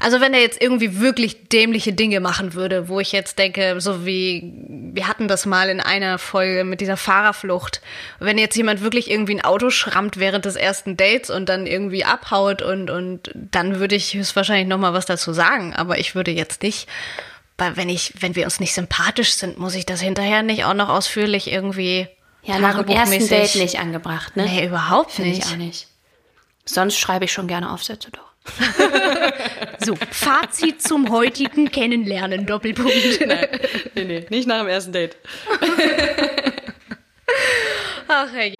Also 0.00 0.20
wenn 0.20 0.32
er 0.32 0.40
jetzt 0.40 0.60
irgendwie 0.60 1.00
wirklich 1.00 1.48
dämliche 1.48 1.92
Dinge 1.92 2.20
machen 2.20 2.54
würde, 2.54 2.88
wo 2.88 2.98
ich 2.98 3.12
jetzt 3.12 3.38
denke, 3.38 3.78
so 3.80 4.06
wie, 4.06 4.52
wir 4.68 5.06
hatten 5.06 5.28
das 5.28 5.44
mal 5.44 5.68
in 5.68 5.80
einer 5.80 6.18
Folge 6.18 6.64
mit 6.64 6.80
dieser 6.80 6.96
Fahrerflucht, 6.96 7.82
wenn 8.18 8.38
jetzt 8.38 8.56
jemand 8.56 8.80
wirklich 8.82 9.10
irgendwie 9.10 9.34
ein 9.34 9.44
Auto 9.44 9.68
schrammt 9.68 10.16
während 10.18 10.46
des 10.46 10.56
ersten 10.56 10.96
Dates 10.96 11.28
und 11.28 11.48
dann 11.48 11.66
irgendwie 11.66 12.04
abhaut 12.04 12.62
und, 12.62 12.90
und 12.90 13.30
dann 13.34 13.78
würde 13.78 13.94
ich 13.96 14.14
höchstwahrscheinlich 14.14 14.66
nochmal 14.66 14.94
was 14.94 15.06
dazu 15.06 15.32
sagen, 15.34 15.74
aber 15.74 15.98
ich 15.98 16.14
würde 16.14 16.30
jetzt 16.30 16.62
nicht, 16.62 16.88
weil 17.58 17.76
wenn 17.76 17.90
ich, 17.90 18.14
wenn 18.20 18.34
wir 18.34 18.44
uns 18.44 18.60
nicht 18.60 18.72
sympathisch 18.74 19.34
sind, 19.34 19.58
muss 19.58 19.74
ich 19.74 19.84
das 19.84 20.00
hinterher 20.00 20.42
nicht 20.42 20.64
auch 20.64 20.74
noch 20.74 20.88
ausführlich 20.88 21.52
irgendwie 21.52 22.08
Ja, 22.42 22.58
nach 22.58 22.82
dem 22.82 22.88
ersten 22.88 23.28
Date 23.28 23.56
nicht 23.56 23.78
angebracht, 23.78 24.36
ne? 24.36 24.44
Nee, 24.46 24.66
überhaupt 24.66 25.12
Finde 25.12 25.32
ich 25.32 25.38
nicht. 25.38 25.48
auch 25.52 25.56
nicht. 25.56 25.88
Sonst 26.64 26.98
schreibe 26.98 27.26
ich 27.26 27.32
schon 27.32 27.46
gerne 27.46 27.70
Aufsätze 27.70 28.10
doch. 28.10 28.25
So, 29.84 29.94
Fazit 30.10 30.82
zum 30.82 31.10
heutigen 31.10 31.70
Kennenlernen, 31.70 32.46
Doppelpunkt. 32.46 32.92
Nee, 33.94 34.04
nee, 34.04 34.26
nicht 34.30 34.48
nach 34.48 34.60
dem 34.60 34.68
ersten 34.68 34.92
Date. 34.92 35.16
Ach, 38.08 38.32
ey. 38.34 38.54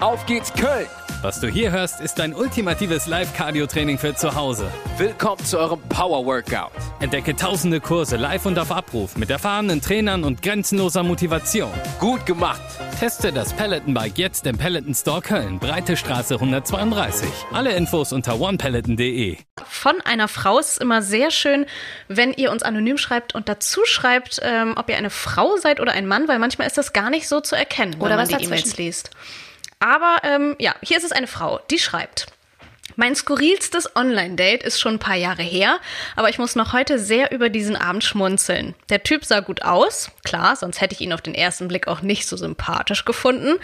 Auf 0.00 0.24
geht's 0.26 0.52
Köln! 0.52 0.86
Was 1.20 1.40
du 1.40 1.48
hier 1.48 1.72
hörst, 1.72 2.00
ist 2.00 2.20
dein 2.20 2.32
ultimatives 2.32 3.08
Live-Cardio-Training 3.08 3.98
für 3.98 4.14
zu 4.14 4.36
Hause. 4.36 4.70
Willkommen 4.98 5.44
zu 5.44 5.58
eurem 5.58 5.80
Power 5.88 6.24
Workout. 6.24 6.70
Entdecke 7.00 7.34
tausende 7.34 7.80
Kurse 7.80 8.16
live 8.16 8.46
und 8.46 8.56
auf 8.56 8.70
Abruf 8.70 9.16
mit 9.16 9.28
erfahrenen 9.28 9.80
Trainern 9.80 10.22
und 10.22 10.42
grenzenloser 10.42 11.02
Motivation. 11.02 11.72
Gut 11.98 12.24
gemacht. 12.24 12.60
Teste 13.00 13.32
das 13.32 13.52
Peloton-Bike 13.52 14.16
jetzt 14.16 14.46
im 14.46 14.58
Peloton 14.58 14.94
Store 14.94 15.20
Köln, 15.20 15.58
Breite 15.58 15.96
Straße 15.96 16.34
132. 16.34 17.28
Alle 17.52 17.72
Infos 17.72 18.12
unter 18.12 18.40
onepeloton.de. 18.40 19.38
Von 19.66 20.00
einer 20.02 20.28
Frau 20.28 20.60
ist 20.60 20.70
es 20.70 20.78
immer 20.78 21.02
sehr 21.02 21.32
schön, 21.32 21.66
wenn 22.06 22.32
ihr 22.32 22.52
uns 22.52 22.62
anonym 22.62 22.96
schreibt 22.96 23.34
und 23.34 23.48
dazu 23.48 23.80
schreibt, 23.86 24.38
ähm, 24.44 24.74
ob 24.76 24.88
ihr 24.88 24.96
eine 24.96 25.10
Frau 25.10 25.56
seid 25.56 25.80
oder 25.80 25.90
ein 25.90 26.06
Mann, 26.06 26.28
weil 26.28 26.38
manchmal 26.38 26.68
ist 26.68 26.78
das 26.78 26.92
gar 26.92 27.10
nicht 27.10 27.26
so 27.26 27.40
zu 27.40 27.56
erkennen, 27.56 27.94
wenn 27.94 28.02
Oder 28.02 28.16
man 28.16 28.30
was 28.30 28.38
die. 28.38 28.44
E-Mails 28.44 28.76
liest. 28.76 29.10
Aber 29.80 30.18
ähm, 30.24 30.56
ja, 30.58 30.74
hier 30.82 30.96
ist 30.96 31.04
es 31.04 31.12
eine 31.12 31.26
Frau, 31.26 31.60
die 31.70 31.78
schreibt. 31.78 32.26
Mein 32.96 33.14
skurrilstes 33.14 33.94
Online-Date 33.94 34.64
ist 34.64 34.80
schon 34.80 34.94
ein 34.94 34.98
paar 34.98 35.14
Jahre 35.14 35.44
her, 35.44 35.78
aber 36.16 36.30
ich 36.30 36.38
muss 36.38 36.56
noch 36.56 36.72
heute 36.72 36.98
sehr 36.98 37.30
über 37.30 37.48
diesen 37.48 37.76
Abend 37.76 38.02
schmunzeln. 38.02 38.74
Der 38.88 39.04
Typ 39.04 39.24
sah 39.24 39.38
gut 39.38 39.62
aus, 39.62 40.10
klar, 40.24 40.56
sonst 40.56 40.80
hätte 40.80 40.94
ich 40.94 41.00
ihn 41.00 41.12
auf 41.12 41.20
den 41.20 41.34
ersten 41.34 41.68
Blick 41.68 41.86
auch 41.86 42.02
nicht 42.02 42.26
so 42.26 42.36
sympathisch 42.36 43.04
gefunden. 43.04 43.54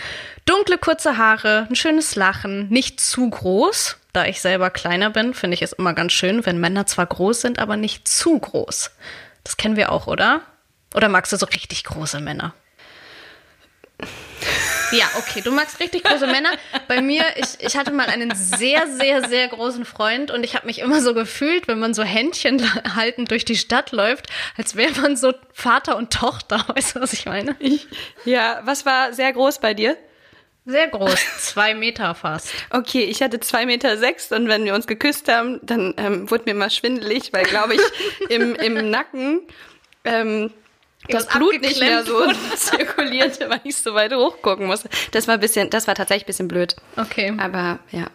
Dunkle, 0.44 0.78
kurze 0.78 1.16
Haare, 1.16 1.66
ein 1.68 1.74
schönes 1.74 2.14
Lachen, 2.14 2.68
nicht 2.68 3.00
zu 3.00 3.28
groß. 3.28 3.96
Da 4.12 4.26
ich 4.26 4.40
selber 4.40 4.70
kleiner 4.70 5.10
bin, 5.10 5.34
finde 5.34 5.54
ich 5.56 5.62
es 5.62 5.72
immer 5.72 5.94
ganz 5.94 6.12
schön, 6.12 6.46
wenn 6.46 6.60
Männer 6.60 6.86
zwar 6.86 7.06
groß 7.06 7.40
sind, 7.40 7.58
aber 7.58 7.76
nicht 7.76 8.06
zu 8.06 8.38
groß. 8.38 8.92
Das 9.42 9.56
kennen 9.56 9.74
wir 9.74 9.90
auch, 9.90 10.06
oder? 10.06 10.42
Oder 10.94 11.08
magst 11.08 11.32
du 11.32 11.36
so 11.36 11.46
richtig 11.46 11.82
große 11.82 12.20
Männer? 12.20 12.54
Ja, 14.94 15.10
okay, 15.18 15.40
du 15.40 15.50
magst 15.50 15.80
richtig 15.80 16.04
große 16.04 16.26
Männer. 16.26 16.50
Bei 16.86 17.00
mir, 17.00 17.24
ich, 17.36 17.58
ich 17.58 17.76
hatte 17.76 17.90
mal 17.90 18.06
einen 18.06 18.34
sehr, 18.34 18.86
sehr, 18.86 19.28
sehr 19.28 19.48
großen 19.48 19.84
Freund 19.84 20.30
und 20.30 20.44
ich 20.44 20.54
habe 20.54 20.66
mich 20.66 20.78
immer 20.78 21.00
so 21.00 21.14
gefühlt, 21.14 21.66
wenn 21.66 21.80
man 21.80 21.94
so 21.94 22.02
Händchen 22.02 22.62
haltend 22.96 23.30
durch 23.30 23.44
die 23.44 23.56
Stadt 23.56 23.92
läuft, 23.92 24.26
als 24.56 24.76
wäre 24.76 25.00
man 25.00 25.16
so 25.16 25.32
Vater 25.52 25.96
und 25.96 26.12
Tochter. 26.12 26.64
Weißt 26.74 26.96
du, 26.96 27.00
was 27.00 27.12
ich 27.12 27.26
meine? 27.26 27.56
Ja, 28.24 28.60
was 28.64 28.86
war 28.86 29.12
sehr 29.12 29.32
groß 29.32 29.58
bei 29.58 29.74
dir? 29.74 29.96
Sehr 30.66 30.88
groß, 30.88 31.18
zwei 31.40 31.74
Meter 31.74 32.14
fast. 32.14 32.50
Okay, 32.70 33.02
ich 33.04 33.20
hatte 33.20 33.38
zwei 33.40 33.66
Meter 33.66 33.98
sechs 33.98 34.32
und 34.32 34.48
wenn 34.48 34.64
wir 34.64 34.74
uns 34.74 34.86
geküsst 34.86 35.28
haben, 35.28 35.60
dann 35.62 35.92
ähm, 35.98 36.30
wurde 36.30 36.44
mir 36.46 36.54
mal 36.54 36.70
schwindelig, 36.70 37.32
weil, 37.32 37.44
glaube 37.44 37.74
ich, 37.74 37.80
im, 38.30 38.54
im 38.54 38.90
Nacken 38.90 39.42
ähm, 40.04 40.50
das 41.08 41.26
Blut 41.26 41.60
nicht 41.60 41.80
mehr 41.80 42.04
so 42.04 42.30
zirkulierte, 42.56 43.50
weil 43.50 43.60
ich 43.64 43.76
so 43.76 43.94
weit 43.94 44.12
hochgucken 44.12 44.66
musste. 44.66 44.88
Das 45.12 45.28
war 45.28 45.38
bisschen, 45.38 45.70
das 45.70 45.86
war 45.86 45.94
tatsächlich 45.94 46.24
ein 46.24 46.26
bisschen 46.26 46.48
blöd. 46.48 46.76
Okay. 46.96 47.34
Aber 47.38 47.78
ja. 47.90 48.06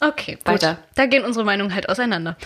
Okay, 0.00 0.34
gut. 0.34 0.46
Weiter. 0.46 0.78
Da 0.94 1.06
gehen 1.06 1.24
unsere 1.24 1.44
Meinungen 1.44 1.74
halt 1.74 1.88
auseinander. 1.88 2.36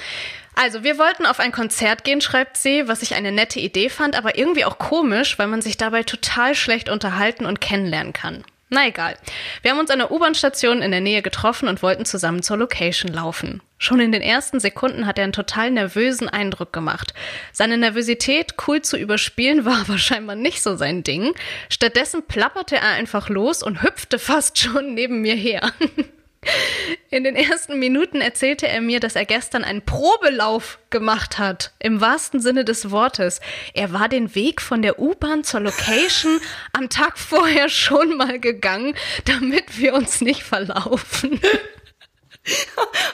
Also, 0.55 0.83
wir 0.83 0.99
wollten 0.99 1.27
auf 1.27 1.41
ein 1.41 1.53
Konzert 1.53 2.05
gehen, 2.05 2.21
schreibt 2.21 2.57
sie, 2.57 2.87
was 2.87 3.03
ich 3.03 3.15
eine 3.15 3.33
nette 3.33 3.61
Idee 3.61 3.89
fand, 3.89 4.17
aber 4.17 4.37
irgendwie 4.37 4.65
auch 4.65 4.79
komisch, 4.79 5.39
weil 5.39 5.47
man 5.47 5.63
sich 5.63 5.77
dabei 5.77 6.03
total 6.03 6.55
schlecht 6.55 6.89
unterhalten 6.89 7.47
und 7.47 7.61
kennenlernen 7.61 8.13
kann. 8.13 8.45
Na 8.69 8.87
egal. 8.87 9.17
Wir 9.63 9.73
haben 9.73 9.79
uns 9.81 9.91
an 9.91 9.99
der 9.99 10.13
U-Bahn-Station 10.13 10.83
in 10.83 10.93
der 10.93 11.01
Nähe 11.01 11.23
getroffen 11.23 11.69
und 11.69 11.83
wollten 11.83 12.05
zusammen 12.05 12.43
zur 12.43 12.57
Location 12.57 13.13
laufen. 13.13 13.63
Schon 13.83 13.99
in 13.99 14.13
den 14.13 14.21
ersten 14.21 14.61
Sekunden 14.61 15.07
hat 15.07 15.17
er 15.17 15.25
einen 15.25 15.33
total 15.33 15.71
nervösen 15.71 16.29
Eindruck 16.29 16.71
gemacht. 16.71 17.15
Seine 17.51 17.79
Nervosität 17.79 18.55
cool 18.69 18.83
zu 18.83 18.99
überspielen 18.99 19.65
war 19.65 19.81
aber 19.81 19.97
scheinbar 19.97 20.37
nicht 20.37 20.63
so 20.63 20.77
sein 20.77 21.03
Ding. 21.03 21.33
Stattdessen 21.71 22.23
plapperte 22.27 22.77
er 22.77 22.91
einfach 22.91 23.31
los 23.31 23.63
und 23.63 23.83
hüpfte 23.83 24.19
fast 24.19 24.59
schon 24.59 24.93
neben 24.93 25.23
mir 25.23 25.35
her. 25.35 25.73
In 27.11 27.25
den 27.25 27.37
ersten 27.37 27.79
Minuten 27.79 28.21
erzählte 28.21 28.69
er 28.69 28.81
mir, 28.81 29.01
dass 29.01 29.17
er 29.17 29.25
gestern 29.25 29.65
einen 29.65 29.83
Probelauf 29.83 30.79
gemacht 30.89 31.39
hat, 31.39 31.73
im 31.79 32.01
wahrsten 32.01 32.41
Sinne 32.41 32.65
des 32.65 32.91
Wortes. 32.91 33.41
Er 33.75 33.93
war 33.93 34.09
den 34.09 34.35
Weg 34.35 34.63
von 34.63 34.81
der 34.81 34.99
U-Bahn 34.99 35.45
zur 35.45 35.61
Location 35.61 36.41
am 36.73 36.89
Tag 36.89 37.19
vorher 37.19 37.69
schon 37.69 38.17
mal 38.17 38.41
gegangen, 38.41 38.95
damit 39.27 39.79
wir 39.79 39.95
uns 39.95 40.21
nicht 40.21 40.43
verlaufen. 40.43 41.41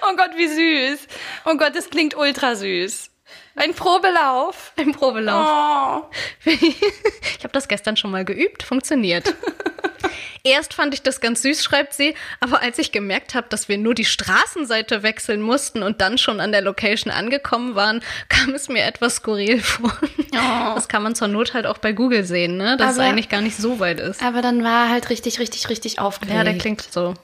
Oh 0.02 0.16
Gott, 0.16 0.30
wie 0.36 0.46
süß. 0.48 1.06
Oh 1.44 1.56
Gott, 1.56 1.74
das 1.74 1.90
klingt 1.90 2.16
ultra 2.16 2.54
süß. 2.54 3.10
Ein 3.56 3.74
Probelauf. 3.74 4.72
Ein 4.76 4.92
Probelauf. 4.92 6.04
Oh. 6.06 6.50
Ich 7.38 7.42
habe 7.44 7.52
das 7.52 7.68
gestern 7.68 7.96
schon 7.96 8.10
mal 8.10 8.24
geübt, 8.24 8.62
funktioniert. 8.62 9.34
Erst 10.44 10.74
fand 10.74 10.94
ich 10.94 11.02
das 11.02 11.20
ganz 11.20 11.42
süß, 11.42 11.62
schreibt 11.64 11.92
sie, 11.92 12.14
aber 12.40 12.62
als 12.62 12.78
ich 12.78 12.92
gemerkt 12.92 13.34
habe, 13.34 13.48
dass 13.48 13.68
wir 13.68 13.78
nur 13.78 13.94
die 13.94 14.04
Straßenseite 14.04 15.02
wechseln 15.02 15.42
mussten 15.42 15.82
und 15.82 16.00
dann 16.00 16.18
schon 16.18 16.40
an 16.40 16.52
der 16.52 16.62
Location 16.62 17.12
angekommen 17.12 17.74
waren, 17.74 18.00
kam 18.28 18.54
es 18.54 18.68
mir 18.68 18.84
etwas 18.84 19.16
skurril 19.16 19.60
vor. 19.60 19.92
Das 20.76 20.86
kann 20.88 21.02
man 21.02 21.14
zur 21.16 21.28
Not 21.28 21.52
halt 21.54 21.66
auch 21.66 21.78
bei 21.78 21.92
Google 21.92 22.24
sehen, 22.24 22.56
ne? 22.56 22.76
Dass 22.76 22.92
es 22.92 22.98
Aber- 22.98 23.08
eigentlich 23.08 23.28
gar 23.28 23.40
nicht 23.40 23.56
so 23.56 23.80
weit 23.80 23.98
ist. 23.98 24.22
Aber 24.22 24.40
dann 24.40 24.62
war 24.62 24.84
er 24.86 24.90
halt 24.90 25.10
richtig, 25.10 25.40
richtig, 25.40 25.68
richtig 25.68 25.98
aufgeregt. 25.98 26.36
Ja, 26.36 26.44
der 26.44 26.58
klingt 26.58 26.80
so. 26.82 27.14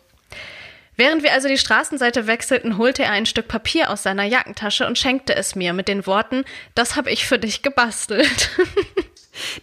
Während 0.97 1.23
wir 1.23 1.33
also 1.33 1.49
die 1.49 1.59
Straßenseite 1.59 2.27
wechselten, 2.27 2.77
holte 2.79 3.03
er 3.05 3.13
ein 3.13 3.27
Stück 3.27 3.49
Papier 3.49 3.91
aus 3.91 4.03
seiner 4.03 4.25
Jackentasche 4.25 4.87
und 4.87 4.99
schenkte 4.99 5.35
es 5.35 5.55
mir 5.55 5.73
mit 5.73 5.89
den 5.89 6.07
Worten, 6.07 6.45
das 6.75 6.97
habe 6.97 7.11
ich 7.11 7.27
für 7.27 7.39
dich 7.39 7.63
gebastelt. 7.63 8.51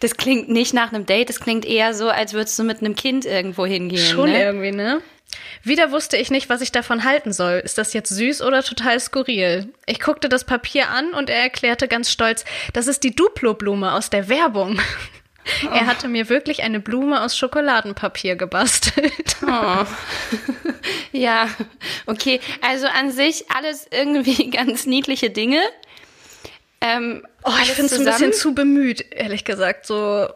Das 0.00 0.16
klingt 0.16 0.48
nicht 0.48 0.74
nach 0.74 0.92
einem 0.92 1.06
Date, 1.06 1.28
das 1.28 1.40
klingt 1.40 1.64
eher 1.64 1.94
so, 1.94 2.08
als 2.08 2.32
würdest 2.32 2.58
du 2.58 2.64
mit 2.64 2.80
einem 2.80 2.96
Kind 2.96 3.24
irgendwo 3.24 3.66
hingehen. 3.66 4.04
Schon 4.04 4.30
ne? 4.30 4.42
irgendwie, 4.42 4.72
ne? 4.72 5.00
Wieder 5.62 5.92
wusste 5.92 6.16
ich 6.16 6.30
nicht, 6.30 6.48
was 6.48 6.60
ich 6.60 6.72
davon 6.72 7.04
halten 7.04 7.32
soll. 7.32 7.60
Ist 7.64 7.78
das 7.78 7.92
jetzt 7.92 8.08
süß 8.08 8.42
oder 8.42 8.62
total 8.62 8.98
skurril? 8.98 9.72
Ich 9.86 10.00
guckte 10.00 10.28
das 10.28 10.44
Papier 10.44 10.88
an 10.88 11.12
und 11.12 11.30
er 11.30 11.40
erklärte 11.42 11.86
ganz 11.86 12.10
stolz, 12.10 12.44
das 12.72 12.88
ist 12.88 13.04
die 13.04 13.14
Duplo-Blume 13.14 13.92
aus 13.92 14.10
der 14.10 14.28
Werbung. 14.28 14.80
Er 15.72 15.86
hatte 15.86 16.08
mir 16.08 16.28
wirklich 16.28 16.62
eine 16.62 16.80
Blume 16.80 17.22
aus 17.22 17.36
Schokoladenpapier 17.36 18.36
gebastelt. 18.36 19.36
Ja, 21.12 21.48
okay. 22.06 22.40
Also 22.60 22.86
an 22.86 23.10
sich 23.10 23.50
alles 23.50 23.86
irgendwie 23.90 24.50
ganz 24.50 24.86
niedliche 24.86 25.30
Dinge. 25.30 25.60
Ähm, 26.80 27.26
Oh, 27.42 27.52
ich 27.62 27.72
finde 27.72 27.94
es 27.94 27.98
ein 27.98 28.04
bisschen 28.04 28.32
zu 28.32 28.54
bemüht, 28.54 29.04
ehrlich 29.12 29.44
gesagt. 29.44 29.86
So 29.86 30.28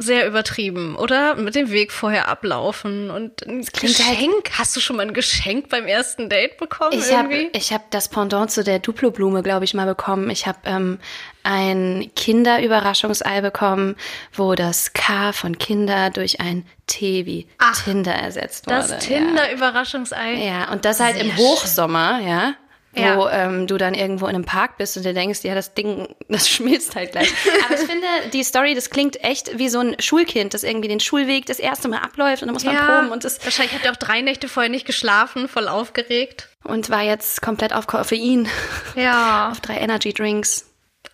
sehr 0.00 0.26
übertrieben, 0.26 0.96
oder? 0.96 1.34
Mit 1.34 1.54
dem 1.54 1.70
Weg 1.70 1.92
vorher 1.92 2.28
ablaufen 2.28 3.10
und 3.10 3.42
ein 3.46 3.64
klingt 3.64 3.98
halt- 3.98 4.18
Geschenk. 4.18 4.50
Hast 4.58 4.74
du 4.76 4.80
schon 4.80 4.96
mal 4.96 5.02
ein 5.06 5.12
Geschenk 5.12 5.68
beim 5.68 5.86
ersten 5.86 6.28
Date 6.28 6.56
bekommen 6.56 6.92
Ich 6.92 7.12
habe 7.12 7.50
hab 7.54 7.90
das 7.90 8.08
Pendant 8.08 8.50
zu 8.50 8.64
der 8.64 8.78
Duplo-Blume, 8.78 9.42
glaube 9.42 9.64
ich, 9.64 9.74
mal 9.74 9.86
bekommen. 9.86 10.30
Ich 10.30 10.46
habe 10.46 10.58
ähm, 10.64 10.98
ein 11.42 12.10
Kinderüberraschungsei 12.16 13.40
bekommen, 13.40 13.96
wo 14.34 14.54
das 14.54 14.92
K 14.92 15.32
von 15.32 15.58
Kinder 15.58 16.10
durch 16.10 16.40
ein 16.40 16.66
T 16.86 17.26
wie 17.26 17.46
Tinder 17.84 18.14
ersetzt 18.14 18.66
wurde. 18.66 18.78
das 18.88 18.98
Tinder-Überraschungsei. 18.98 20.34
Ja. 20.34 20.70
und 20.72 20.84
das 20.84 21.00
halt 21.00 21.16
im 21.20 21.28
Sehr 21.28 21.36
Hochsommer, 21.36 22.20
ja. 22.20 22.54
Wo 22.94 23.00
Ja. 23.00 23.44
ähm, 23.44 23.66
du 23.66 23.76
dann 23.76 23.92
irgendwo 23.94 24.26
in 24.26 24.34
einem 24.34 24.44
Park 24.46 24.78
bist 24.78 24.96
und 24.96 25.02
dir 25.04 25.12
denkst, 25.12 25.40
ja, 25.42 25.54
das 25.54 25.74
Ding, 25.74 26.14
das 26.28 26.48
schmilzt 26.48 26.96
halt 26.96 27.12
gleich. 27.12 27.32
Aber 27.66 27.74
ich 27.74 27.80
finde, 27.86 28.06
die 28.32 28.42
Story, 28.42 28.74
das 28.74 28.88
klingt 28.90 29.22
echt 29.22 29.58
wie 29.58 29.68
so 29.68 29.78
ein 29.80 29.96
Schulkind, 30.00 30.54
das 30.54 30.64
irgendwie 30.64 30.88
den 30.88 30.98
Schulweg 31.00 31.44
das 31.46 31.58
erste 31.58 31.88
Mal 31.88 31.98
abläuft 31.98 32.42
und 32.42 32.48
dann 32.48 32.54
muss 32.54 32.64
man 32.64 32.76
proben 32.76 33.10
und 33.10 33.24
das 33.24 33.44
wahrscheinlich 33.44 33.74
hat 33.74 33.84
er 33.84 33.92
auch 33.92 33.96
drei 33.96 34.22
Nächte 34.22 34.48
vorher 34.48 34.70
nicht 34.70 34.86
geschlafen, 34.86 35.48
voll 35.48 35.68
aufgeregt. 35.68 36.48
und 36.64 36.88
war 36.90 37.02
jetzt 37.02 37.42
komplett 37.42 37.72
auf 37.74 37.86
Koffein, 37.86 38.48
Ja. 38.96 39.48
auf 39.52 39.60
drei 39.60 39.76
Energy 39.76 40.12
Drinks. 40.14 40.64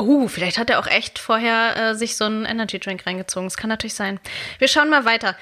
Uh, 0.01 0.27
vielleicht 0.27 0.59
hat 0.59 0.71
er 0.71 0.79
auch 0.81 0.87
echt 0.89 1.19
vorher 1.21 1.77
äh, 1.77 1.95
sich 1.95 2.17
so 2.17 2.25
einen 2.25 2.45
Energy 2.47 2.81
Drink 2.81 3.07
reingezogen. 3.07 3.47
Das 3.49 3.57
kann 3.57 3.69
natürlich 3.71 3.95
sein. 3.95 4.19
Wir 4.59 4.67
schauen 4.69 4.91
mal 4.91 5.05
weiter. 5.05 5.37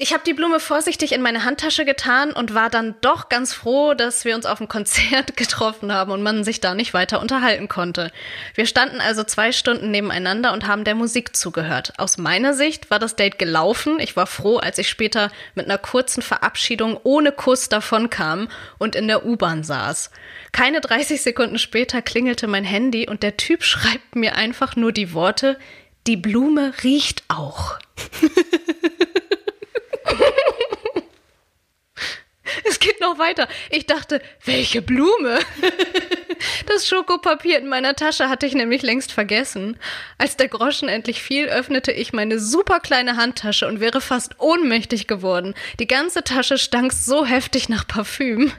Ich 0.00 0.12
habe 0.12 0.22
die 0.24 0.32
Blume 0.32 0.60
vorsichtig 0.60 1.10
in 1.10 1.22
meine 1.22 1.42
Handtasche 1.42 1.84
getan 1.84 2.30
und 2.30 2.54
war 2.54 2.70
dann 2.70 2.94
doch 3.00 3.28
ganz 3.28 3.52
froh, 3.52 3.94
dass 3.94 4.24
wir 4.24 4.36
uns 4.36 4.46
auf 4.46 4.58
dem 4.58 4.68
Konzert 4.68 5.36
getroffen 5.36 5.92
haben 5.92 6.12
und 6.12 6.22
man 6.22 6.44
sich 6.44 6.60
da 6.60 6.76
nicht 6.76 6.94
weiter 6.94 7.20
unterhalten 7.20 7.66
konnte. 7.66 8.12
Wir 8.54 8.66
standen 8.66 9.00
also 9.00 9.24
zwei 9.24 9.50
Stunden 9.50 9.90
nebeneinander 9.90 10.52
und 10.52 10.68
haben 10.68 10.84
der 10.84 10.94
Musik 10.94 11.34
zugehört. 11.34 11.94
Aus 11.98 12.16
meiner 12.16 12.54
Sicht 12.54 12.92
war 12.92 13.00
das 13.00 13.16
Date 13.16 13.40
gelaufen. 13.40 13.98
Ich 13.98 14.14
war 14.14 14.28
froh, 14.28 14.58
als 14.58 14.78
ich 14.78 14.88
später 14.88 15.32
mit 15.56 15.66
einer 15.66 15.78
kurzen 15.78 16.22
Verabschiedung 16.22 17.00
ohne 17.02 17.32
Kuss 17.32 17.68
davonkam 17.68 18.48
und 18.78 18.94
in 18.94 19.08
der 19.08 19.26
U-Bahn 19.26 19.64
saß. 19.64 20.12
Keine 20.52 20.80
30 20.80 21.20
Sekunden 21.22 21.58
später 21.58 22.02
klingelte 22.02 22.46
mein 22.46 22.64
Handy 22.64 23.08
und 23.08 23.24
der 23.24 23.36
Typ 23.36 23.64
schreibt 23.64 24.14
mir 24.14 24.36
einfach 24.36 24.76
nur 24.76 24.92
die 24.92 25.12
Worte, 25.12 25.58
die 26.06 26.16
Blume 26.16 26.72
riecht 26.84 27.24
auch. 27.26 27.80
Es 32.64 32.77
geht 32.88 33.00
noch 33.00 33.18
weiter. 33.18 33.48
Ich 33.70 33.86
dachte, 33.86 34.20
welche 34.44 34.82
Blume? 34.82 35.38
Das 36.66 36.86
Schokopapier 36.86 37.58
in 37.58 37.68
meiner 37.68 37.96
Tasche 37.96 38.28
hatte 38.28 38.46
ich 38.46 38.54
nämlich 38.54 38.82
längst 38.82 39.10
vergessen. 39.10 39.76
Als 40.18 40.36
der 40.36 40.48
Groschen 40.48 40.88
endlich 40.88 41.20
fiel, 41.20 41.48
öffnete 41.48 41.90
ich 41.90 42.12
meine 42.12 42.38
super 42.38 42.78
kleine 42.78 43.16
Handtasche 43.16 43.66
und 43.66 43.80
wäre 43.80 44.00
fast 44.00 44.38
ohnmächtig 44.38 45.08
geworden. 45.08 45.54
Die 45.80 45.88
ganze 45.88 46.22
Tasche 46.22 46.56
stank 46.56 46.92
so 46.92 47.26
heftig 47.26 47.68
nach 47.68 47.86
Parfüm. 47.86 48.52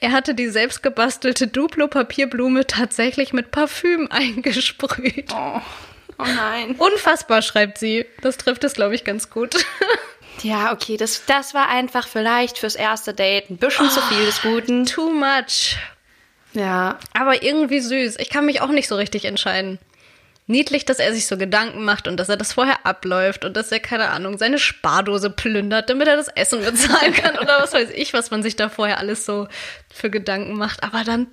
Er 0.00 0.10
hatte 0.12 0.34
die 0.34 0.48
selbstgebastelte 0.48 1.46
Duplo-Papierblume 1.46 2.66
tatsächlich 2.66 3.32
mit 3.32 3.52
Parfüm 3.52 4.08
eingesprüht. 4.10 5.32
Oh 5.32 5.60
nein. 6.18 6.74
Unfassbar, 6.76 7.42
schreibt 7.42 7.78
sie. 7.78 8.06
Das 8.22 8.36
trifft 8.36 8.64
es, 8.64 8.74
glaube 8.74 8.94
ich, 8.94 9.04
ganz 9.04 9.30
gut. 9.30 9.54
Ja, 10.42 10.72
okay, 10.72 10.96
das, 10.96 11.24
das 11.26 11.54
war 11.54 11.68
einfach 11.68 12.08
vielleicht 12.08 12.58
fürs 12.58 12.74
erste 12.74 13.14
Date 13.14 13.50
ein 13.50 13.56
bisschen 13.58 13.90
zu 13.90 14.00
viel 14.02 14.24
des 14.24 14.42
Guten. 14.42 14.86
Too 14.86 15.10
much. 15.10 15.76
Ja, 16.52 16.98
Aber 17.12 17.42
irgendwie 17.42 17.80
süß. 17.80 18.16
Ich 18.18 18.30
kann 18.30 18.46
mich 18.46 18.60
auch 18.60 18.70
nicht 18.70 18.88
so 18.88 18.96
richtig 18.96 19.24
entscheiden. 19.24 19.78
Niedlich, 20.46 20.84
dass 20.84 20.98
er 20.98 21.14
sich 21.14 21.26
so 21.26 21.36
Gedanken 21.36 21.84
macht 21.84 22.08
und 22.08 22.16
dass 22.16 22.28
er 22.28 22.36
das 22.36 22.54
vorher 22.54 22.84
abläuft 22.84 23.44
und 23.44 23.56
dass 23.56 23.70
er, 23.70 23.78
keine 23.78 24.08
Ahnung, 24.08 24.36
seine 24.36 24.58
Spardose 24.58 25.30
plündert, 25.30 25.88
damit 25.88 26.08
er 26.08 26.16
das 26.16 26.26
Essen 26.26 26.64
bezahlen 26.64 27.12
kann 27.14 27.38
oder 27.38 27.60
was 27.60 27.72
weiß 27.72 27.90
ich, 27.94 28.12
was 28.14 28.32
man 28.32 28.42
sich 28.42 28.56
da 28.56 28.68
vorher 28.68 28.98
alles 28.98 29.24
so 29.24 29.46
für 29.94 30.10
Gedanken 30.10 30.54
macht. 30.54 30.82
Aber 30.82 31.04
dann, 31.04 31.28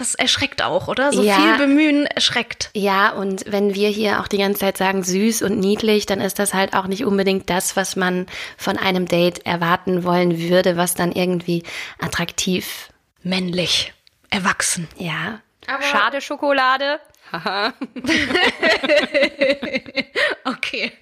das 0.00 0.14
erschreckt 0.14 0.62
auch, 0.62 0.88
oder? 0.88 1.12
So 1.12 1.22
Ja. 1.22 1.34
viel 1.36 1.56
Bemühen 1.58 2.06
erschreckt. 2.06 2.70
Ja, 2.74 3.10
und 3.12 3.44
wenn 3.46 3.74
wir 3.74 3.88
hier 3.88 4.20
auch 4.20 4.28
die 4.28 4.38
ganze 4.38 4.60
Zeit 4.60 4.76
sagen 4.78 5.02
süß 5.02 5.42
und 5.42 5.58
niedlich, 5.58 6.06
dann 6.06 6.20
ist 6.20 6.38
das 6.38 6.54
halt 6.54 6.74
auch 6.74 6.86
nicht 6.86 7.04
unbedingt 7.04 7.50
das, 7.50 7.76
was 7.76 7.96
man 7.96 8.26
von 8.56 8.76
einem 8.78 9.06
Date 9.06 9.44
erwarten 9.46 10.04
wollen 10.04 10.38
würde, 10.40 10.76
was 10.76 10.94
dann 10.94 11.12
irgendwie 11.12 11.62
attraktiv, 12.00 12.88
Männlich. 13.22 13.92
Erwachsen. 14.30 14.88
ja. 14.96 15.40
Schade 15.82 16.20
Schokolade. 16.22 16.98
Okay. 20.44 20.92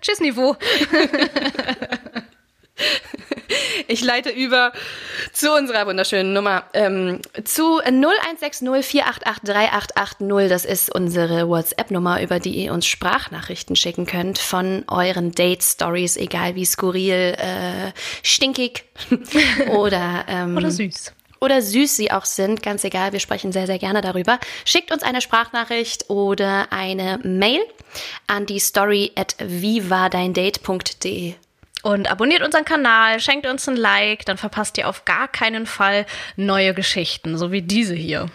Tschüss, 0.00 0.20
Niveau. 0.20 0.54
Ich 3.90 4.02
leite 4.02 4.28
über 4.28 4.72
zu 5.32 5.50
unserer 5.50 5.86
wunderschönen 5.86 6.34
Nummer. 6.34 6.64
Ähm, 6.74 7.22
zu 7.44 7.78
0160 7.78 8.84
488 8.84 10.18
Das 10.50 10.66
ist 10.66 10.94
unsere 10.94 11.48
WhatsApp-Nummer, 11.48 12.20
über 12.20 12.38
die 12.38 12.50
ihr 12.50 12.74
uns 12.74 12.84
Sprachnachrichten 12.84 13.76
schicken 13.76 14.04
könnt 14.04 14.38
von 14.38 14.84
euren 14.88 15.32
Date-Stories, 15.32 16.18
egal 16.18 16.54
wie 16.54 16.66
skurril, 16.66 17.34
äh, 17.38 17.92
stinkig 18.22 18.84
oder, 19.70 20.26
ähm, 20.28 20.58
Oder 20.58 20.70
süß. 20.70 21.14
oder 21.40 21.62
süß 21.62 21.96
sie 21.96 22.10
auch 22.12 22.26
sind, 22.26 22.62
ganz 22.62 22.84
egal, 22.84 23.14
wir 23.14 23.20
sprechen 23.20 23.52
sehr, 23.52 23.66
sehr 23.66 23.78
gerne 23.78 24.02
darüber. 24.02 24.38
Schickt 24.66 24.92
uns 24.92 25.02
eine 25.02 25.22
Sprachnachricht 25.22 26.10
oder 26.10 26.66
eine 26.74 27.20
Mail 27.22 27.62
an 28.26 28.44
die 28.44 28.58
story 28.58 29.12
at 29.16 29.34
vivadeindate.de. 29.38 31.36
Und 31.88 32.10
abonniert 32.10 32.42
unseren 32.42 32.66
Kanal, 32.66 33.18
schenkt 33.18 33.46
uns 33.46 33.66
ein 33.66 33.74
Like, 33.74 34.26
dann 34.26 34.36
verpasst 34.36 34.76
ihr 34.76 34.90
auf 34.90 35.06
gar 35.06 35.26
keinen 35.26 35.64
Fall 35.64 36.04
neue 36.36 36.74
Geschichten, 36.74 37.38
so 37.38 37.50
wie 37.50 37.62
diese 37.62 37.94
hier. 37.94 38.26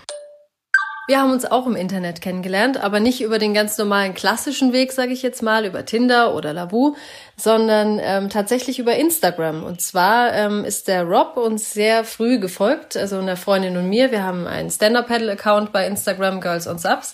Wir 1.08 1.20
haben 1.20 1.32
uns 1.32 1.46
auch 1.46 1.68
im 1.68 1.76
Internet 1.76 2.20
kennengelernt, 2.20 2.84
aber 2.84 3.00
nicht 3.00 3.22
über 3.22 3.38
den 3.38 3.54
ganz 3.54 3.78
normalen 3.78 4.16
klassischen 4.16 4.74
Weg, 4.74 4.92
sage 4.92 5.14
ich 5.14 5.22
jetzt 5.22 5.44
mal, 5.44 5.68
über 5.68 5.86
Tinder 5.86 6.34
oder 6.34 6.52
Labu, 6.52 6.96
sondern 7.38 8.00
ähm, 8.02 8.30
tatsächlich 8.30 8.80
über 8.80 8.96
Instagram. 8.96 9.64
Und 9.64 9.82
zwar 9.82 10.34
ähm, 10.34 10.66
ist 10.66 10.88
der 10.88 11.04
Rob 11.04 11.38
uns 11.38 11.74
sehr 11.74 12.06
früh 12.06 12.40
gefolgt, 12.40 12.98
also 12.98 13.20
eine 13.20 13.38
Freundin 13.38 13.78
und 13.78 13.88
mir. 13.88 14.10
Wir 14.10 14.24
haben 14.24 14.48
einen 14.48 14.72
Stand-Up-Paddle-Account 14.72 15.72
bei 15.72 15.86
Instagram, 15.86 16.42
Girls 16.42 16.68
on 16.68 16.80
Subs. 16.80 17.14